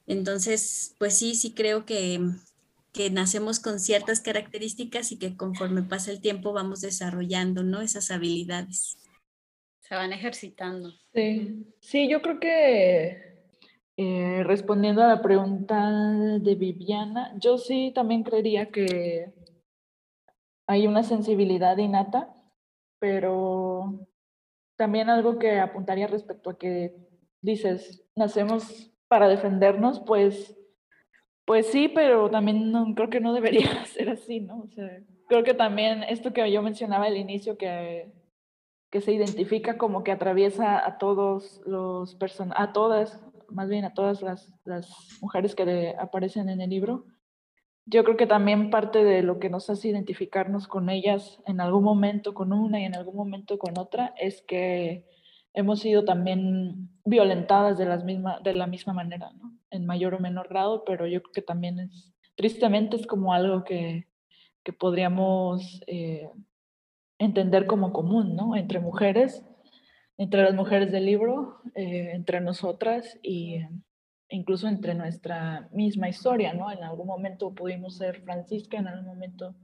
[0.08, 2.21] Entonces, pues sí, sí creo que,
[2.91, 7.82] que nacemos con ciertas características y que conforme pasa el tiempo vamos desarrollando, ¿no?
[7.82, 8.97] Esas habilidades.
[9.88, 10.91] Se van ejercitando.
[11.13, 13.28] Sí, sí yo creo que
[13.95, 15.89] eh, respondiendo a la pregunta
[16.39, 19.34] de Viviana, yo sí también creería que
[20.67, 22.36] hay una sensibilidad innata,
[23.00, 24.08] pero
[24.76, 26.95] también algo que apuntaría respecto a que
[27.41, 30.58] dices, nacemos para defendernos, pues,
[31.45, 34.63] pues sí, pero también no, creo que no debería ser así, ¿no?
[34.63, 38.12] O sea, creo que también esto que yo mencionaba al inicio, que,
[38.89, 43.93] que se identifica como que atraviesa a todos los person a todas, más bien a
[43.93, 44.89] todas las, las
[45.21, 47.06] mujeres que aparecen en el libro,
[47.86, 51.86] yo creo que también parte de lo que nos hace identificarnos con ellas en algún
[51.86, 55.06] momento con una y en algún momento con otra es que
[55.54, 59.58] hemos sido también violentadas de, las misma, de la misma manera, ¿no?
[59.69, 63.63] En mayor o menor grado, pero yo creo que también es, tristemente es como algo
[63.63, 64.08] que,
[64.63, 66.30] que podríamos eh,
[67.19, 68.56] entender como común, ¿no?
[68.56, 69.43] Entre mujeres,
[70.17, 73.62] entre las mujeres del libro, eh, entre nosotras y
[74.30, 76.71] incluso entre nuestra misma historia, ¿no?
[76.71, 79.56] En algún momento pudimos ser Francisca, en algún momento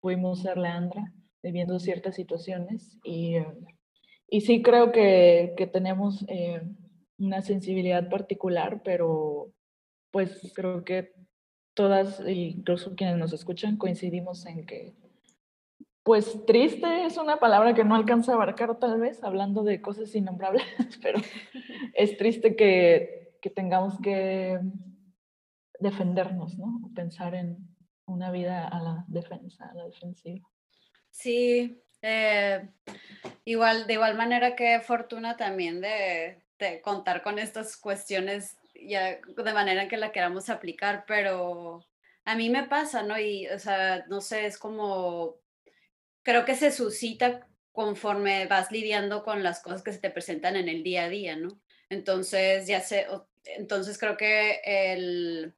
[0.00, 3.36] pudimos ser Leandra, viviendo ciertas situaciones y,
[4.28, 6.62] y sí creo que, que tenemos eh,
[7.18, 9.52] una sensibilidad particular, pero
[10.10, 11.12] pues creo que
[11.74, 14.94] todas, incluso quienes nos escuchan, coincidimos en que,
[16.06, 20.14] pues triste es una palabra que no alcanza a abarcar tal vez, hablando de cosas
[20.14, 20.64] innombrables,
[21.02, 21.20] pero
[21.92, 24.58] es triste que que tengamos que
[25.78, 26.90] defendernos, ¿no?
[26.96, 27.58] Pensar en
[28.04, 30.48] una vida a la defensa, a la defensiva.
[31.12, 32.68] Sí, eh,
[33.44, 36.42] igual, de igual manera que fortuna también de,
[36.82, 41.84] contar con estas cuestiones ya de manera en que la queramos aplicar, pero
[42.24, 43.16] a mí me pasa, ¿no?
[43.16, 45.36] Y, o sea, no sé, es como,
[46.26, 50.68] creo que se suscita conforme vas lidiando con las cosas que se te presentan en
[50.68, 51.60] el día a día, ¿no?
[51.88, 53.06] Entonces, ya sé,
[53.44, 55.54] entonces creo que el,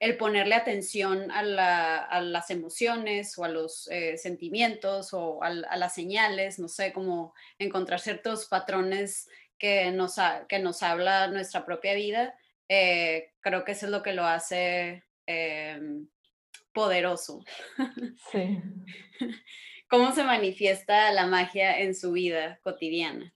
[0.00, 1.44] el ponerle atención a,
[2.20, 8.00] las emociones o a los eh, sentimientos o a, las señales, no sé, como encontrar
[8.00, 10.16] ciertos patrones que nos,
[10.48, 12.36] que nos habla nuestra propia vida,
[12.68, 16.08] eh, creo que eso es lo que lo hace em,
[16.72, 17.44] poderoso.
[18.32, 18.58] Sí.
[19.96, 23.32] ¿Cómo se manifiesta la magia en su vida cotidiana?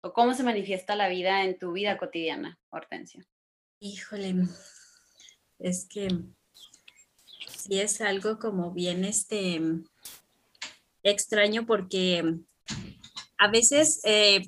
[0.00, 3.26] ¿O cómo se manifiesta la vida en tu vida cotidiana, Hortensia?
[3.80, 4.46] Híjole,
[5.58, 6.06] es que
[7.48, 9.60] sí es algo como bien este
[11.02, 12.36] extraño porque
[13.36, 14.46] a veces eh,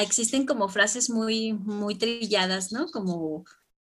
[0.00, 2.86] existen como frases muy, muy trilladas, ¿no?
[2.92, 3.44] Como,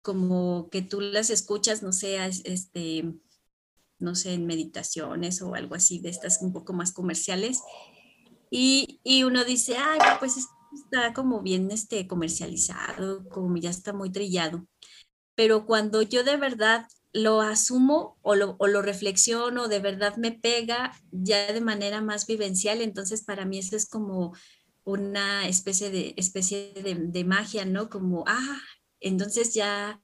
[0.03, 3.11] como que tú las escuchas, no sé, este,
[3.99, 7.61] no sé, en meditaciones o algo así de estas un poco más comerciales.
[8.49, 10.37] Y, y uno dice, ay, pues
[10.73, 14.67] está como bien este, comercializado, como ya está muy trillado.
[15.35, 20.31] Pero cuando yo de verdad lo asumo o lo, o lo, reflexiono, de verdad me
[20.31, 24.35] pega ya de manera más vivencial, entonces para mí eso es como
[24.83, 27.89] una especie de, especie de, de magia, ¿no?
[27.89, 28.59] Como, ah,
[28.99, 30.01] entonces ya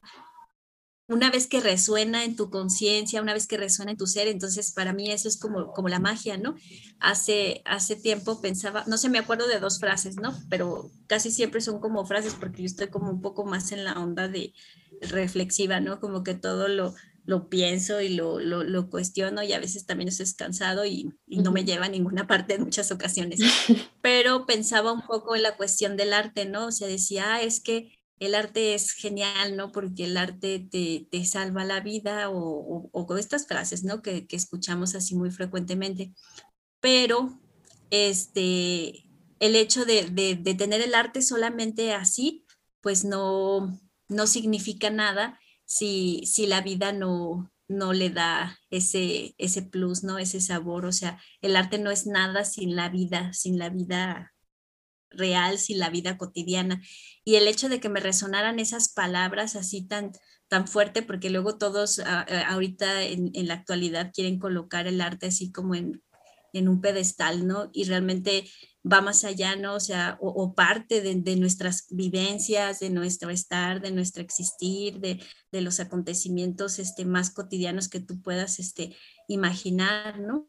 [1.11, 4.71] una vez que resuena en tu conciencia, una vez que resuena en tu ser, entonces
[4.71, 6.55] para mí eso es como, como la magia, ¿no?
[7.01, 10.33] Hace, hace tiempo pensaba, no sé, me acuerdo de dos frases, ¿no?
[10.49, 13.99] Pero casi siempre son como frases porque yo estoy como un poco más en la
[13.99, 14.53] onda de
[15.01, 15.99] reflexiva, ¿no?
[15.99, 16.95] Como que todo lo,
[17.25, 21.13] lo pienso y lo, lo, lo cuestiono y a veces también eso es cansado y,
[21.27, 23.41] y no me lleva a ninguna parte en muchas ocasiones.
[24.01, 26.67] Pero pensaba un poco en la cuestión del arte, ¿no?
[26.67, 29.71] O sea, decía, ah, es que el arte es genial, ¿no?
[29.71, 34.03] Porque el arte te, te salva la vida o, o, estas frases, ¿no?
[34.03, 36.13] Que, que, escuchamos así muy frecuentemente.
[36.79, 37.39] Pero
[37.89, 39.09] este,
[39.39, 42.45] el hecho de, de, de, tener el arte solamente así,
[42.81, 49.63] pues no, no significa nada si, si la vida no, no le da ese, ese
[49.63, 50.19] plus, ¿no?
[50.19, 50.85] Ese sabor.
[50.85, 54.31] O sea, el arte no es nada sin la vida, sin la vida
[55.11, 56.81] real, sin la vida cotidiana.
[57.23, 60.11] Y el hecho de que me resonaran esas palabras así tan,
[60.47, 65.51] tan fuerte, porque luego todos ahorita en, en, la actualidad quieren colocar el arte así
[65.51, 66.01] como en,
[66.53, 67.69] en un pedestal, ¿no?
[67.73, 68.45] Y realmente
[68.89, 69.75] va más allá, ¿no?
[69.75, 75.21] O sea, o, parte de, nuestras vivencias, de nuestro estar, de nuestro existir, de,
[75.61, 78.95] los acontecimientos este, más cotidianos que tú puedas este,
[79.27, 80.47] imaginar, ¿no?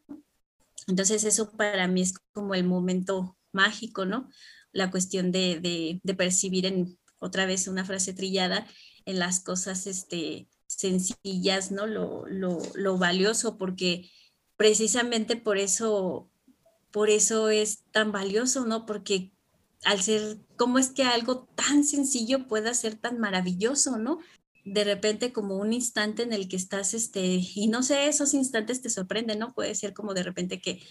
[0.87, 4.29] Entonces eso para mí es como el momento mágico, ¿no?
[4.71, 8.67] La cuestión de, percibir en otra vez una frase trillada
[9.05, 11.87] en las cosas este, sencillas, ¿no?
[11.87, 14.09] Lo, valioso, porque
[14.57, 16.29] precisamente por eso
[16.91, 18.85] por eso es tan valioso, ¿no?
[18.85, 19.31] Porque
[19.83, 24.19] al ser, ¿cómo es que algo tan sencillo pueda ser tan maravilloso, ¿no?
[24.63, 28.83] De repente como un instante en el que estás, este, y no sé, esos instantes
[28.83, 29.55] te sorprenden, ¿no?
[29.55, 30.83] Puede ser como de repente que,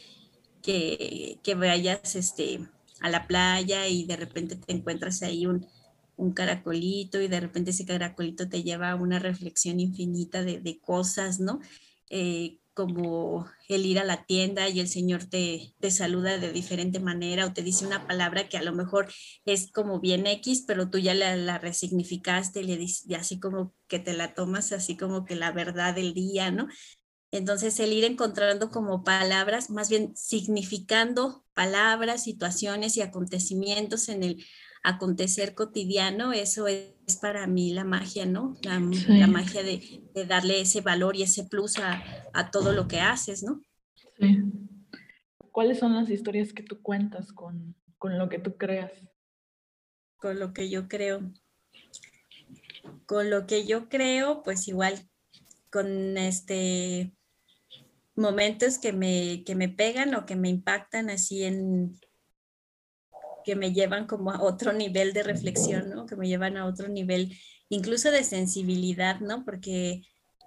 [0.63, 2.61] que, que vayas, este,
[3.01, 5.67] a la playa y de repente te encuentras ahí un,
[6.17, 10.81] un caracolito y de repente ese caracolito te lleva a una reflexión infinita de, de
[10.81, 11.61] cosas, ¿no?
[12.11, 17.01] Eh, como el ir a la tienda y el Señor te, te saluda de diferente
[17.01, 19.09] manera o te dice una palabra que a lo mejor
[19.45, 23.75] es como bien X, pero tú ya la, la resignificaste y, le y así como
[23.89, 26.67] que te la tomas así como que la verdad del día, ¿no?
[27.33, 34.45] Entonces el ir encontrando como palabras, más bien significando palabras, situaciones y acontecimientos en el
[34.83, 38.59] acontecer cotidiano, eso es, para mí la magia, ¿no?
[38.63, 43.63] La, magia de, darle ese valor y ese plus a, todo lo que haces, ¿no?
[44.19, 44.39] Sí.
[45.53, 48.93] ¿Cuáles son las historias que tú cuentas con, con lo que tú creas?
[50.19, 51.33] Con lo que yo creo.
[53.07, 55.09] Con lo que yo creo, pues igual,
[55.71, 57.15] con este
[58.15, 61.99] momentos que me, que me pegan o que me impactan así en,
[63.45, 66.07] que me llevan como a otro nivel de reflexión, ¿no?
[66.07, 67.37] Que me llevan a otro nivel
[67.69, 69.45] incluso de sensibilidad, ¿no?
[69.45, 70.03] Porque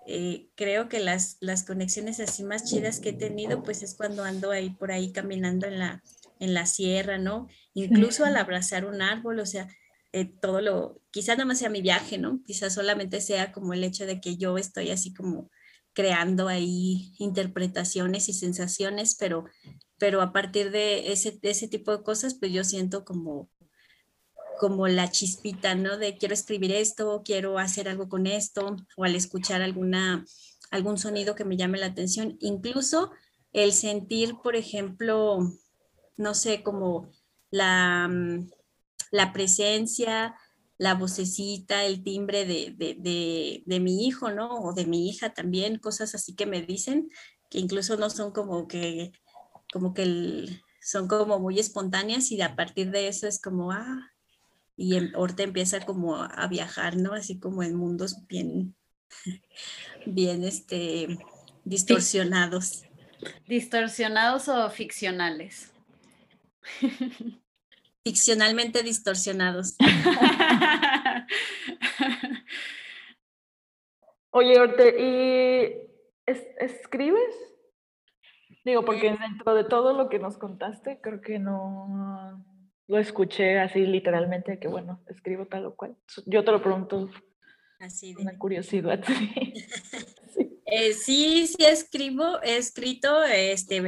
[0.08, 4.24] eh, creo que las, las conexiones así más chidas que he tenido, pues es cuando
[4.24, 6.04] ando ahí por ahí caminando en la,
[6.40, 7.48] en la sierra, ¿no?
[7.74, 9.68] Incluso al abrazar un árbol, o sea,
[10.14, 12.42] eh, todo lo, quizás nada más sea mi viaje, ¿no?
[12.46, 15.50] Quizás solamente sea como el hecho de que yo estoy así como
[15.96, 19.46] creando ahí interpretaciones y sensaciones, pero
[19.98, 23.50] pero a partir de ese, ese tipo de cosas, pues yo siento como,
[24.60, 25.98] como la chispita, ¿no?
[25.98, 30.26] De quiero escribir esto, quiero hacer algo con esto, o al escuchar alguna,
[30.72, 32.38] algún sonido que me llame la atención.
[32.42, 33.12] Incluso
[33.54, 35.40] el sentir, por ejemplo,
[36.18, 37.10] no sé, como
[37.52, 38.50] la, mm,
[39.12, 40.36] la presencia,
[40.78, 44.60] la vocecita, el timbre de, de, de, mi hijo, ¿no?
[44.62, 47.10] O de mi hija también, cosas así que me dicen,
[47.50, 49.14] que incluso no son como que
[49.72, 54.12] como que son como muy espontáneas y a partir de eso es como, ah,
[54.78, 57.14] y ahorita empieza como a viajar, ¿no?
[57.14, 58.76] Así como en mundos bien,
[60.06, 61.18] bien, este,
[61.64, 62.84] distorsionados.
[63.48, 65.74] ¿Distorsionados o ficcionales?
[68.06, 69.76] Ficcionalmente distorsionados.
[74.30, 75.74] Oye, Orte, ¿y
[76.28, 77.36] escribes?
[78.64, 82.46] Digo, porque dentro de todo lo que nos contaste, creo que no
[82.88, 85.98] lo escuché así literalmente, que bueno, escribo tal o cual.
[86.28, 87.10] Yo te lo pregunto.
[87.80, 88.22] Así de...
[88.22, 89.04] Una curiosidad.
[90.66, 91.48] Eh, sí.
[91.48, 93.82] sí, escribo, he escrito este,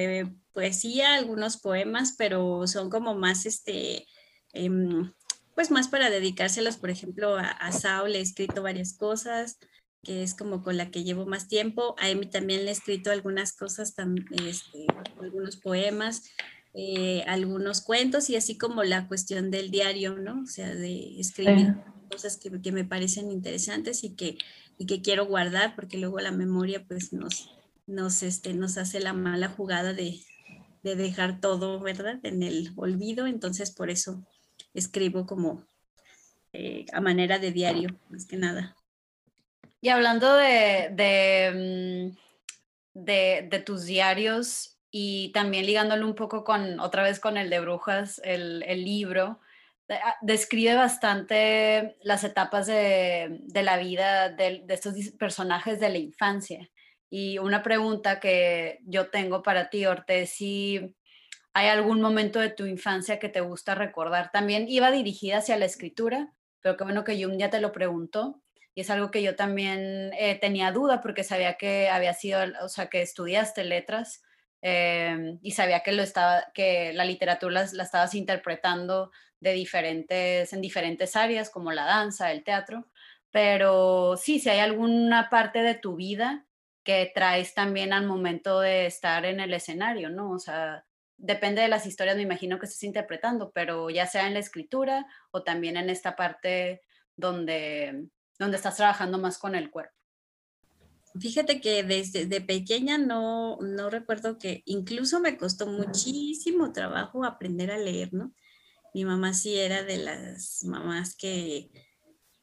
[0.54, 4.06] poesía, algunos poemas, pero son como más, este,
[4.54, 5.12] em,
[5.56, 9.58] pues más para dedicárselos, por ejemplo, a, a Saul he escrito varias cosas,
[10.04, 11.96] que es como con la que llevo más tiempo.
[12.00, 13.94] A Emi también le he escrito algunas cosas,
[14.46, 14.86] este,
[15.22, 16.24] algunos poemas,
[16.74, 20.44] eh, algunos cuentos y así como la cuestión del diario, ¿no?
[20.44, 21.76] O sea, de escribir
[22.10, 24.38] cosas que, que, me parecen interesantes y que,
[24.78, 27.50] y que quiero guardar porque luego la memoria pues nos,
[27.88, 30.20] nos, este, nos hace la mala jugada de,
[30.84, 32.20] de dejar todo, ¿verdad?
[32.24, 33.28] En el olvido.
[33.28, 34.24] Entonces por eso
[34.74, 35.64] escribo como
[36.54, 38.76] eh, a manera de diario, más que nada.
[39.82, 42.18] Y hablando de, mm,
[42.94, 47.60] de, de, tus diarios y también ligándolo un poco con, otra vez con el de
[47.60, 49.40] Brujas, el, el libro,
[50.22, 56.70] describe bastante las etapas de, de la vida de, de, estos personajes de la infancia.
[57.10, 60.96] Y una pregunta que yo tengo para ti, Orte, si
[61.58, 64.30] hay algún momento de tu infancia que te gusta recordar.
[64.32, 66.32] También iba dirigida hacia la escritura,
[66.62, 68.44] pero qué bueno que Jung ya te lo preguntó.
[68.76, 72.70] Y es algo que yo también eh, tenía duda porque sabía que había sido, o
[72.70, 74.22] sea, que estudiaste letras
[74.62, 79.10] em, y sabía que, lo estaba, que la literatura la, estabas interpretando
[79.40, 82.88] de diferentes, en diferentes áreas como la danza, el teatro.
[83.32, 86.46] Pero sí, si hay alguna parte de tu vida
[86.84, 90.32] que traes también al momento de estar en el escenario, ¿no?
[90.32, 90.86] O sea,
[91.18, 95.06] depende de las historias, me imagino que estés interpretando, pero ya sea en la escritura
[95.32, 96.82] o también en esta parte
[97.16, 98.08] donde,
[98.40, 99.94] donde estás trabajando más con el cuerpo.
[101.20, 107.72] Fíjate que desde de pequeña no, no recuerdo que incluso me costó muchísimo trabajo aprender
[107.72, 108.34] a leer, ¿no?
[108.94, 111.70] Mi mamá sí era de las mamás que,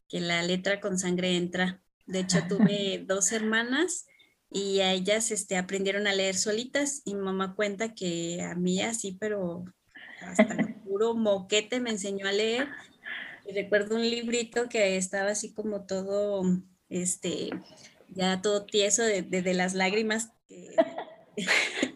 [0.09, 1.82] que la letra con sangre entra.
[2.07, 4.07] De hecho, tuve dos hermanas
[4.51, 8.80] y a ellas este, aprendieron a leer solitas y mi mamá cuenta que a mí
[8.80, 9.64] así, pero
[10.20, 12.68] hasta puro moquete me enseñó a leer.
[13.47, 16.45] Y recuerdo un librito que estaba así como todo,
[16.88, 17.51] este,
[18.09, 20.74] ya todo tieso de, las lágrimas que,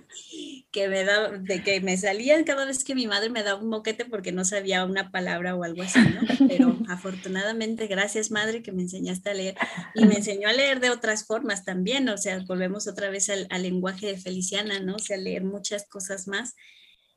[0.75, 4.05] me da, de que me salían cada vez que mi madre me daba un moquete
[4.05, 6.47] porque no sabía una palabra o algo así, ¿no?
[6.47, 9.57] Pero afortunadamente, gracias madre que me enseñaste a leer
[9.95, 13.49] y me enseñó a leer de otras formas también, o sea, volvemos otra vez al,
[13.63, 14.97] lenguaje de Feliciana, ¿no?
[14.97, 16.55] O sea, leer muchas cosas más.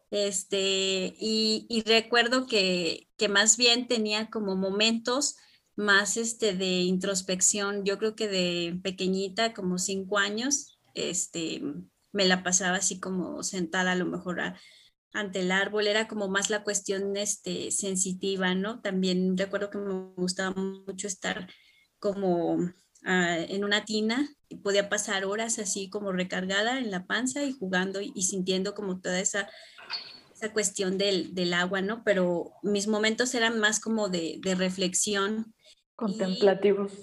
[0.09, 5.35] Este, y, recuerdo que, que más bien tenía como momentos
[5.75, 11.61] más este de introspección, yo creo que de pequeñita, como cinco años, este,
[12.11, 14.41] me la pasaba así como sentada a lo mejor
[15.13, 18.81] ante el árbol, era como más la cuestión este, sensitiva, ¿no?
[18.81, 21.49] También recuerdo que me gustaba mucho estar
[21.99, 22.57] como
[23.03, 27.51] ah, en una tina y podía pasar horas así como recargada en la panza y
[27.51, 29.49] jugando y, sintiendo como toda esa,
[30.33, 32.03] esa cuestión del, del, agua, ¿no?
[32.03, 35.53] Pero mis momentos eran más como de, de reflexión
[36.01, 36.93] Contemplativos.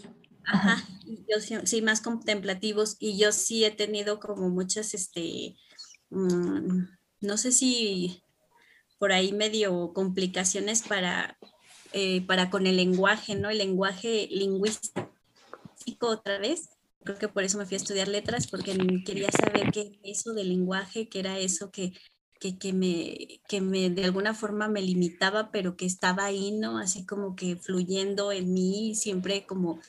[0.49, 5.57] Ajá, yo sí, más contemplativos y yo sí he tenido como muchas, este,
[6.11, 6.84] mm,
[7.20, 8.22] no sé si
[8.99, 11.38] por ahí medio complicaciones para,
[11.92, 13.51] eh, para con el lenguaje, ¿no?
[13.51, 15.07] El lenguaje lingüístico
[16.01, 16.70] otra vez.
[17.05, 20.49] Creo que por eso me fui a estudiar letras, porque quería saber qué eso del
[20.49, 21.92] lenguaje, qué era eso que
[22.38, 26.78] que, me, que me de alguna forma me limitaba, pero que estaba ahí, ¿no?
[26.78, 29.80] Así como que fluyendo en mí, siempre como,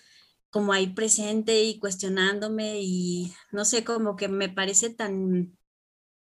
[0.50, 5.58] como ahí presente y cuestionándome y no sé, como que me parece tan,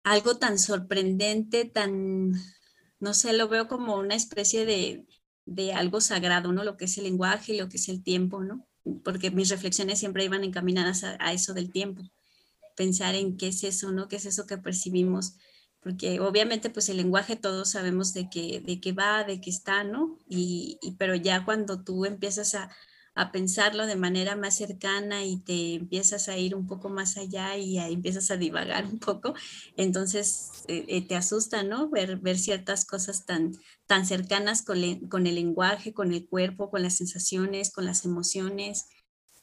[0.05, 2.33] algo tan sorprendente, tan,
[3.01, 5.07] no sé, lo veo como una especie de,
[5.47, 6.65] de algo sagrado, ¿no?
[6.65, 8.67] Lo que es el lenguaje y lo que es el tiempo, ¿no?
[9.05, 12.03] Porque mis reflexiones siempre iban encaminadas a, a eso del tiempo,
[12.77, 14.09] pensar en qué es eso, ¿no?
[14.09, 15.37] ¿Qué es eso que percibimos?
[15.85, 19.85] porque obviamente pues el lenguaje todos sabemos de qué, de qué va, de qué está,
[19.85, 20.19] ¿no?
[20.27, 22.71] Y, pero ya cuando tú empiezas a,
[23.15, 27.57] a, pensarlo de manera más cercana y te empiezas a ir un poco más allá
[27.57, 29.35] y empiezas a divagar un poco,
[29.77, 31.89] entonces eh, eh, te asusta, ¿no?
[31.91, 33.53] Ver, ver ciertas cosas tan,
[33.87, 38.87] tan cercanas con, con el lenguaje, con el cuerpo, con las sensaciones, con las emociones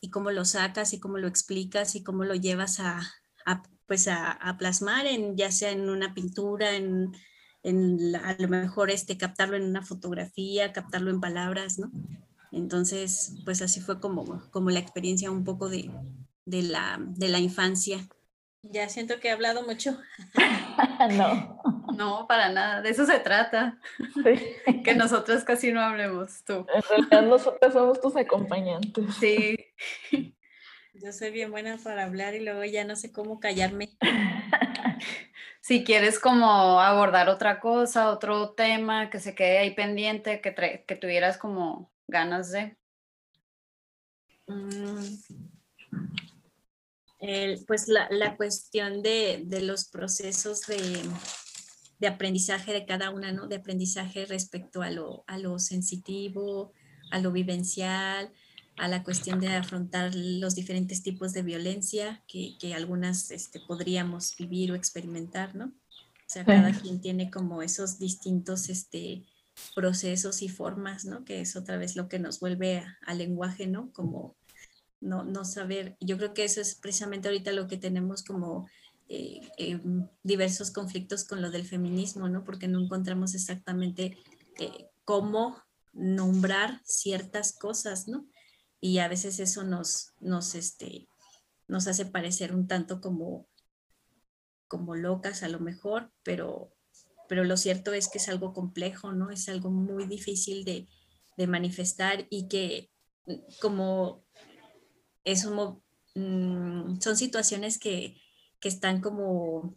[0.01, 3.01] y cómo lo sacas y cómo lo explicas y cómo lo llevas a,
[3.45, 7.11] a pues a, plasmar en ya sea en una pintura, en,
[8.15, 11.91] a lo mejor este, captarlo en una fotografía, captarlo en palabras, ¿no?
[12.51, 15.89] Entonces, pues así fue como, como la experiencia un poco de,
[16.45, 18.07] de, la, de la infancia.
[18.63, 19.97] Ya siento que he hablado mucho.
[21.17, 21.61] no.
[21.95, 22.81] No, para nada.
[22.81, 23.79] De eso se trata.
[24.83, 26.65] que nosotros casi no hablemos, tú.
[26.73, 29.05] En realidad nosotros somos tus acompañantes.
[29.19, 29.57] Sí.
[30.93, 33.89] Yo soy bien buena para hablar y luego ya no sé cómo callarme.
[35.61, 40.95] si quieres como abordar otra cosa, otro tema que se quede ahí pendiente, que, que
[40.95, 42.77] tuvieras como ganas de.
[44.47, 45.15] Mm.
[47.65, 51.03] pues la, la cuestión de, de, los procesos de,
[51.99, 53.47] de, aprendizaje de cada una, ¿no?
[53.47, 56.73] De aprendizaje respecto a lo, a lo sensitivo,
[57.11, 58.33] a lo vivencial,
[58.77, 64.35] a la cuestión de afrontar los diferentes tipos de violencia que, que algunas este, podríamos
[64.37, 65.65] vivir o experimentar, ¿no?
[65.65, 69.25] O sea, cada quien tiene como esos distintos este,
[69.75, 71.23] procesos y formas, ¿no?
[71.25, 73.91] Que es otra vez lo que nos vuelve al lenguaje, ¿no?
[73.93, 74.35] Como
[74.99, 78.67] no, no saber, yo creo que eso es precisamente ahorita lo que tenemos como
[79.09, 82.43] eh, em, diversos conflictos con lo del feminismo, ¿no?
[82.43, 84.17] Porque no encontramos exactamente
[84.59, 85.57] eh, cómo
[85.93, 88.25] nombrar ciertas cosas, ¿no?
[88.81, 91.07] y a veces eso nos, nos, este,
[91.67, 93.47] nos hace parecer un tanto como,
[94.67, 96.73] como locas a lo mejor, pero,
[97.31, 99.31] pero lo cierto es que es algo complejo, ¿no?
[99.31, 100.89] Es algo muy difícil de,
[101.47, 102.91] manifestar y que
[103.61, 104.25] como
[105.23, 108.17] es mm, son situaciones que,
[108.59, 109.73] que están como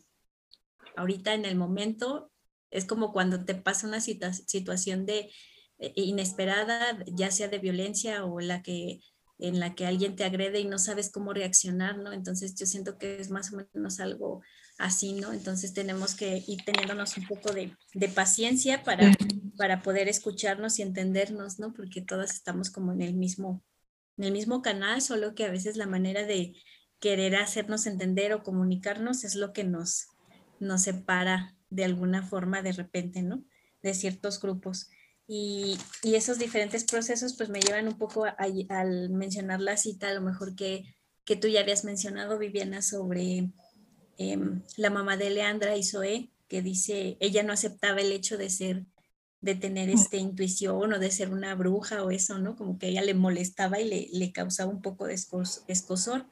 [0.97, 2.33] ahorita en el momento,
[2.73, 5.31] es como cuando te pasa una situación de
[5.79, 9.01] eh, inesperada, ya sea de violencia o la que
[9.39, 12.13] en la que alguien te agrede y no sabes cómo reaccionar, ¿no?
[12.13, 14.43] Entonces yo siento que es más o menos algo,
[14.79, 15.33] así, ¿no?
[15.33, 19.13] Entonces tenemos que ir teniéndonos un poco de, de paciencia para,
[19.57, 21.73] para poder escucharnos y entendernos, ¿no?
[21.73, 23.63] Porque todas estamos como en el mismo,
[24.17, 26.55] en el mismo canal, solo que a veces la manera de
[26.99, 30.07] querer hacernos entender o comunicarnos es lo que nos,
[30.59, 33.45] nos separa de alguna forma de repente, ¿no?
[33.83, 34.89] De ciertos grupos.
[35.27, 40.15] Y, y esos diferentes procesos pues me llevan un poco al mencionar la cita, a
[40.15, 43.51] lo mejor que, que tú ya habías mencionado, Viviana, sobre
[44.19, 48.51] Em, la mamá de Leandra y Zoe, que dice, ella no aceptaba el hecho de
[48.51, 48.85] ser,
[49.41, 49.93] de tener mm.
[49.93, 52.57] esta intuición o de ser una bruja o eso, ¿no?
[52.57, 56.27] Como que ella le molestaba y le, le causaba un poco de escosor.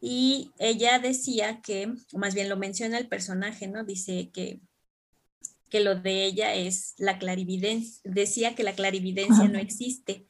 [0.00, 3.84] Y ella decía que, o más bien lo menciona el personaje, ¿no?
[3.84, 4.60] Dice que,
[5.70, 10.26] que lo de ella es la clarividencia, decía que la clarividencia no existe,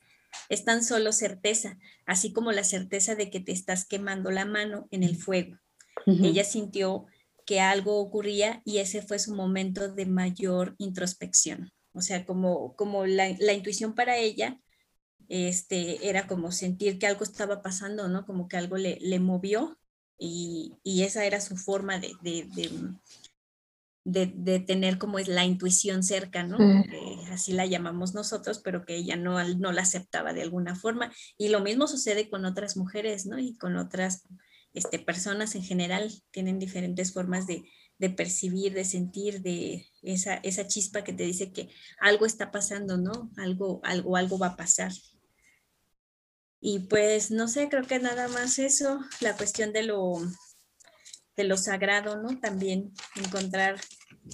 [0.48, 4.86] es tan solo certeza, así como la certeza de que te estás quemando la mano
[4.90, 5.56] en el fuego.
[6.06, 7.06] Ella sintió
[7.44, 11.72] que algo ocurría y ese fue su momento de mayor introspección.
[11.92, 14.60] O sea, como, como la, intuición para ella
[15.28, 18.26] este, era como sentir que algo estaba pasando, ¿no?
[18.26, 19.78] Como que algo le, le movió
[20.18, 22.48] y, y, esa era su forma de, de,
[24.04, 26.58] de, de, tener como es la intuición cerca, ¿no?
[27.32, 31.12] así la llamamos nosotros, pero que ella no, no la aceptaba de alguna forma.
[31.36, 33.38] Y lo mismo sucede con otras mujeres, ¿no?
[33.38, 34.22] Y con otras
[34.76, 37.64] este, personas en general tienen diferentes formas de,
[38.14, 43.30] percibir, de sentir, de esa, esa chispa que te dice que algo está pasando, ¿no?
[43.38, 44.92] Algo, algo, algo va a pasar.
[46.60, 50.18] Y pues, no sé, creo que nada más eso, la cuestión de lo,
[51.36, 52.38] de lo sagrado, ¿no?
[52.38, 53.80] También encontrar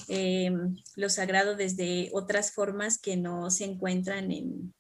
[0.09, 0.51] eh,
[0.97, 4.75] lo sagrado desde otras formas que no se encuentran en,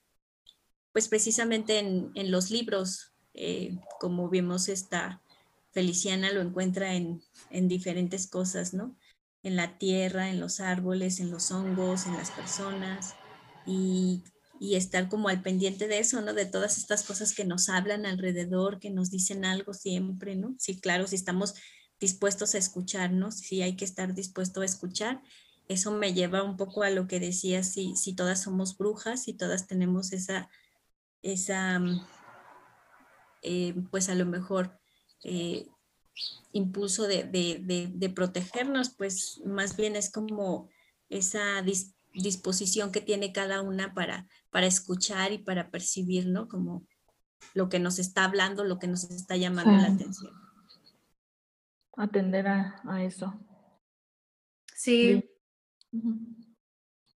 [0.93, 5.23] pues precisamente en, los libros, eh, como vimos esta
[5.73, 8.97] Feliciana lo encuentra en, diferentes cosas, ¿no?
[9.43, 13.14] En la tierra, en los árboles, en los hongos, en las personas
[13.66, 14.23] y,
[14.61, 16.35] estar como al pendiente de eso, ¿no?
[16.35, 20.55] De todas estas cosas que nos hablan alrededor, que nos dicen algo siempre, ¿no?
[20.59, 21.55] Sí, claro, si estamos
[21.99, 25.20] dispuestos a escucharnos, si hay que estar dispuesto a escuchar.
[25.68, 29.35] Eso me lleva un poco a lo que decía, si, si todas somos brujas, si
[29.35, 30.49] todas tenemos esa,
[31.23, 32.07] esa mm,
[33.43, 34.82] eh, pues a lo mejor
[35.25, 35.66] eh,
[36.53, 40.68] impulso de, protegernos, pues más bien es como
[41.09, 41.62] esa
[42.12, 46.49] disposición que tiene cada una para, para escuchar y para percibir, ¿no?
[46.49, 46.87] Como
[47.55, 50.33] lo que nos está hablando, lo que nos está llamando la atención.
[51.97, 53.35] Atender a, eso.
[54.75, 55.29] Sí.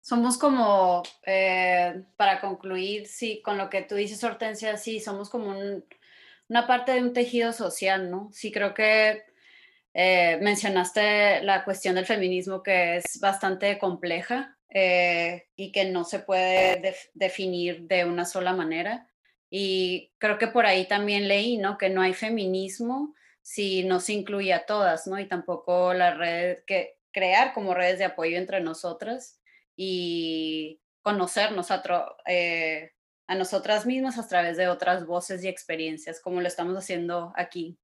[0.01, 5.49] Somos como, eh, para concluir, sí, con lo que tú dices, Hortensia, sí, somos como
[5.49, 5.85] un,
[6.49, 8.29] una parte de un tejido social, ¿no?
[8.31, 9.23] Sí, creo que
[9.93, 16.19] eh, mencionaste la cuestión del feminismo que es bastante compleja eh, y que no se
[16.19, 19.07] puede definir de una sola manera.
[19.49, 21.77] Y creo que por ahí también leí, ¿no?
[21.77, 25.19] Que no hay feminismo si no se incluye a todas, ¿no?
[25.19, 29.39] Y tampoco la red, que crear como redes de apoyo entre nosotras
[29.77, 31.81] y conocernos a,
[32.25, 32.94] eh,
[33.27, 37.77] a nosotras mismas a través de otras voces y experiencias, como lo estamos haciendo aquí,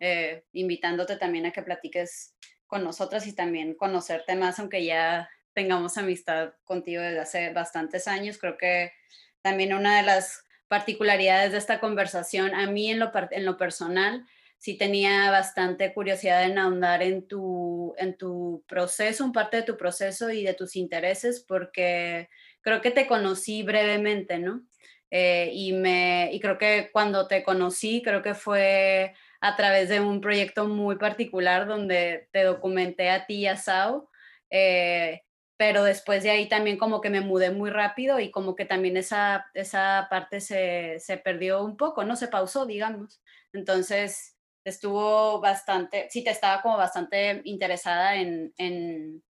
[0.00, 2.34] eh, invitándote también a que platiques
[2.66, 8.38] con nosotras y también conocerte más, aunque ya tengamos amistad contigo desde hace bastantes años.
[8.38, 8.92] Creo que
[9.40, 14.26] también una de las particularidades de esta conversación, a mí en lo, en lo personal,
[14.58, 19.76] sí tenía bastante curiosidad en ahondar en tu, en tu proceso, un parte de tu
[19.76, 22.28] proceso y de tus intereses, porque
[22.64, 24.62] creo que te conocí brevemente, ¿no?
[25.10, 30.00] Eh, y, me, y creo que cuando te conocí, creo que fue a través de
[30.00, 34.10] un proyecto muy particular donde te documenté a ti y a Sao,
[34.50, 35.22] eh,
[35.56, 38.96] pero después de ahí también como que me mudé muy rápido y como que también
[38.96, 42.16] esa, esa parte se, se perdió un poco, ¿no?
[42.16, 43.22] Se pausó, digamos.
[43.52, 49.22] Entonces estuvo bastante, sí, te estaba como bastante interesada en, en,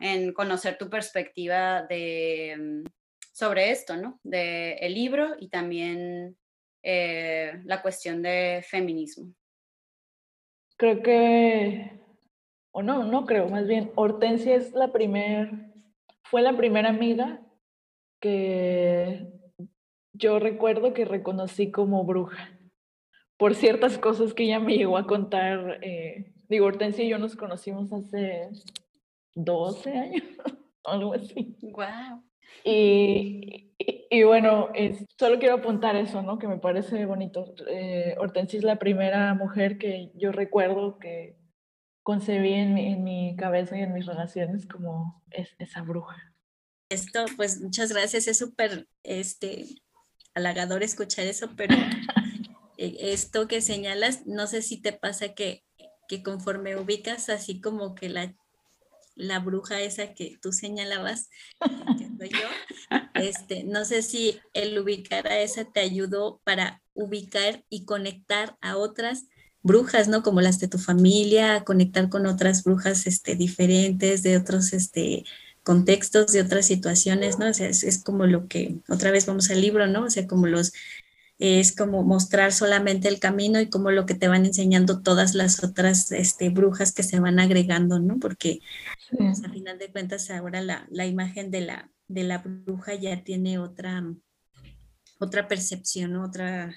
[0.00, 2.84] en conocer tu perspectiva de
[3.32, 4.20] sobre esto, ¿no?
[4.22, 6.36] De el libro y también
[6.82, 9.32] eh, la cuestión de feminismo.
[10.76, 12.00] Creo que,
[12.72, 15.50] o no, no creo, más bien, Hortensia es la primer,
[16.22, 17.40] fue la primera amiga
[18.20, 19.28] que
[20.12, 22.50] yo recuerdo que reconocí como bruja
[23.36, 25.78] por ciertas cosas que ella me llegó a contar.
[25.82, 28.48] Eh, digo, Hortensia y yo nos conocimos hace
[29.34, 30.24] 12 años,
[30.84, 31.56] algo así.
[31.62, 32.22] Wow.
[32.62, 34.68] Y, y, bueno,
[35.18, 36.38] solo quiero apuntar eso, ¿no?
[36.38, 37.54] Que me parece bonito.
[37.68, 41.36] Eh, Hortensia es la primera mujer que yo recuerdo que,
[42.04, 46.34] concebí en mi, en mi cabeza y en mis relaciones como es, esa bruja.
[46.90, 49.64] Esto, pues muchas gracias, es súper este,
[50.34, 51.74] halagador escuchar eso, pero
[52.76, 55.64] eh, esto que señalas, no sé si te pasa que,
[56.06, 58.36] que conforme ubicas así como que la,
[59.14, 61.30] la bruja esa que tú señalabas,
[61.98, 62.48] que soy yo,
[63.14, 68.76] este, no sé si el ubicar a esa te ayudó para ubicar y conectar a
[68.76, 69.26] otras
[69.62, 70.22] brujas, ¿no?
[70.22, 75.24] Como las de tu familia, conectar con otras brujas este, diferentes, de otros este,
[75.64, 77.48] contextos, de otras situaciones, ¿no?
[77.48, 80.04] O sea, es, como lo que, otra vez vamos al libro, ¿no?
[80.04, 80.72] O sea, como los,
[81.38, 85.62] es como mostrar solamente el camino y como lo que te van enseñando todas las
[85.64, 88.18] otras este, brujas que se van agregando, ¿no?
[88.18, 88.60] Porque
[89.10, 93.24] pues, a final de cuentas ahora la, la imagen de la, de la bruja ya
[93.24, 94.04] tiene otra,
[95.18, 96.74] otra percepción, otra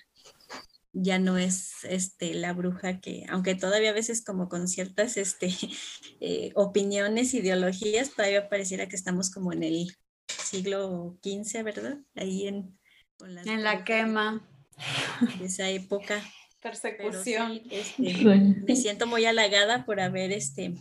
[0.99, 5.49] ya no es este, la bruja que, aunque todavía a veces como con ciertas este,
[6.19, 9.95] eh, opiniones, ideologías, todavía pareciera que estamos como en el
[10.27, 11.99] siglo XV, ¿verdad?
[12.15, 12.77] Ahí en,
[13.19, 14.41] en la quema.
[15.39, 16.21] De esa época.
[16.61, 17.61] Persecución.
[17.69, 18.01] Este,
[18.67, 20.75] me siento muy halagada por haber este,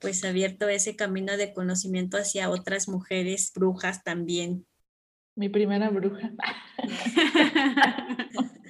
[0.00, 4.66] pues abierto ese camino de conocimiento hacia otras mujeres brujas también.
[5.36, 6.32] Mi primera bruja.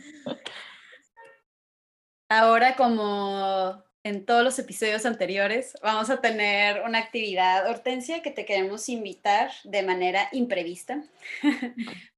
[2.28, 8.44] Ahora, como en todos los episodios anteriores, vamos a tener una actividad, Hortensia, que te
[8.44, 11.02] queremos invitar de manera imprevista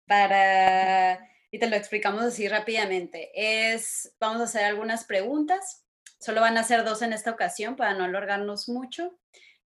[0.07, 5.85] para, y te lo explicamos así rápidamente, es, vamos a hacer algunas preguntas,
[6.19, 9.19] solo van a ser dos en esta ocasión para no alargarnos mucho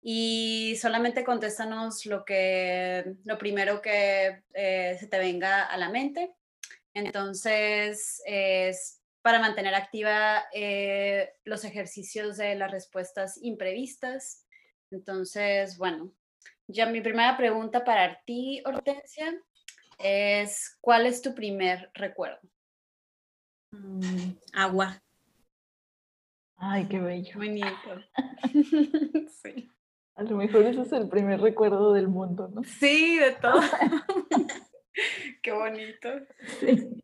[0.02, 6.36] y solamente contéstanos lo que, lo primero que eh, se te venga a la mente.
[6.94, 14.46] Entonces, es para mantener activa eh, los ejercicios de las respuestas imprevistas.
[14.92, 16.14] Entonces, bueno,
[16.68, 19.34] ya mi primera pregunta para ti, Hortensia,
[19.98, 22.40] es, ¿cuál es tu primer recuerdo?
[23.72, 25.02] Mm, agua.
[26.58, 27.32] Ay, qué bello.
[27.36, 28.02] Bonito.
[29.44, 29.70] sí.
[30.16, 32.64] A lo mejor ese es el primer recuerdo del mundo, ¿no?
[32.64, 33.62] Sí, de todo.
[35.42, 36.10] qué bonito.
[36.60, 37.04] Sí.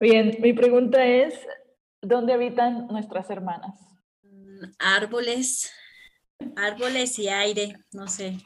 [0.00, 1.34] Bien, mi pregunta es,
[2.00, 3.78] ¿dónde habitan nuestras hermanas?
[4.22, 5.72] Mm, árboles,
[6.56, 8.38] árboles y aire, no sé.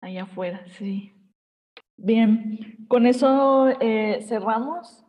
[0.00, 1.14] Allá afuera, sí.
[2.02, 5.04] Bien, con eso eh, cerramos.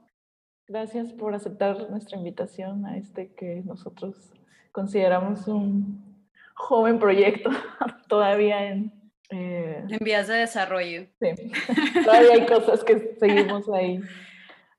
[0.68, 4.34] Gracias por aceptar nuestra invitación a este que nosotros
[4.74, 7.50] consideramos un joven proyecto,
[8.10, 8.92] todavía en...
[9.30, 11.08] Eh, en vías de desarrollo.
[11.22, 11.52] Sí,
[12.04, 14.02] todavía hay cosas que seguimos ahí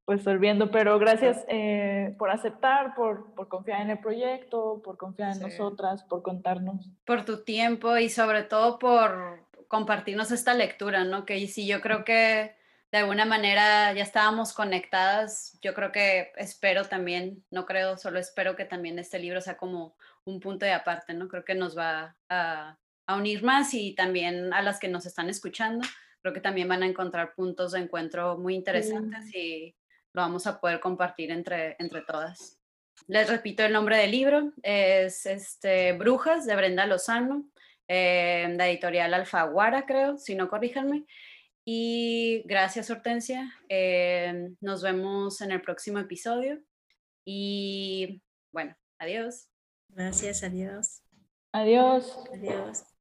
[0.07, 5.41] resolviendo, pero gracias eh, por aceptar, por, por, confiar en el proyecto, por confiar en
[5.41, 6.91] nosotras, por contarnos.
[7.07, 11.25] Por tu tiempo y sobre todo por compartirnos esta lectura, ¿no?
[11.25, 12.55] Que sí, yo creo que
[12.93, 18.55] de alguna manera ya estábamos conectadas, yo creo que espero también, no creo, solo espero
[18.55, 19.97] que también este libro sea como
[20.27, 21.27] un punto de aparte, ¿no?
[21.27, 25.31] Creo que nos va a, a unir más y también a las que nos están
[25.31, 25.89] escuchando
[26.23, 29.75] creo que también van a encontrar puntos de encuentro muy interesantes y
[30.13, 32.59] lo vamos a poder compartir entre, entre todas.
[33.09, 37.45] Les repito el nombre del libro, es este, Brujas de Brenda Lozano,
[37.89, 41.05] eh, la editorial Alfaguara, creo, si no corríjanme.
[41.65, 43.53] Y gracias, Hortensia.
[43.69, 46.61] Eh, nos vemos en el próximo episodio.
[47.25, 48.23] Y
[48.53, 49.49] bueno, adiós.
[49.89, 51.03] Gracias, adiós.
[51.53, 52.19] Adiós.
[52.33, 52.92] Adiós.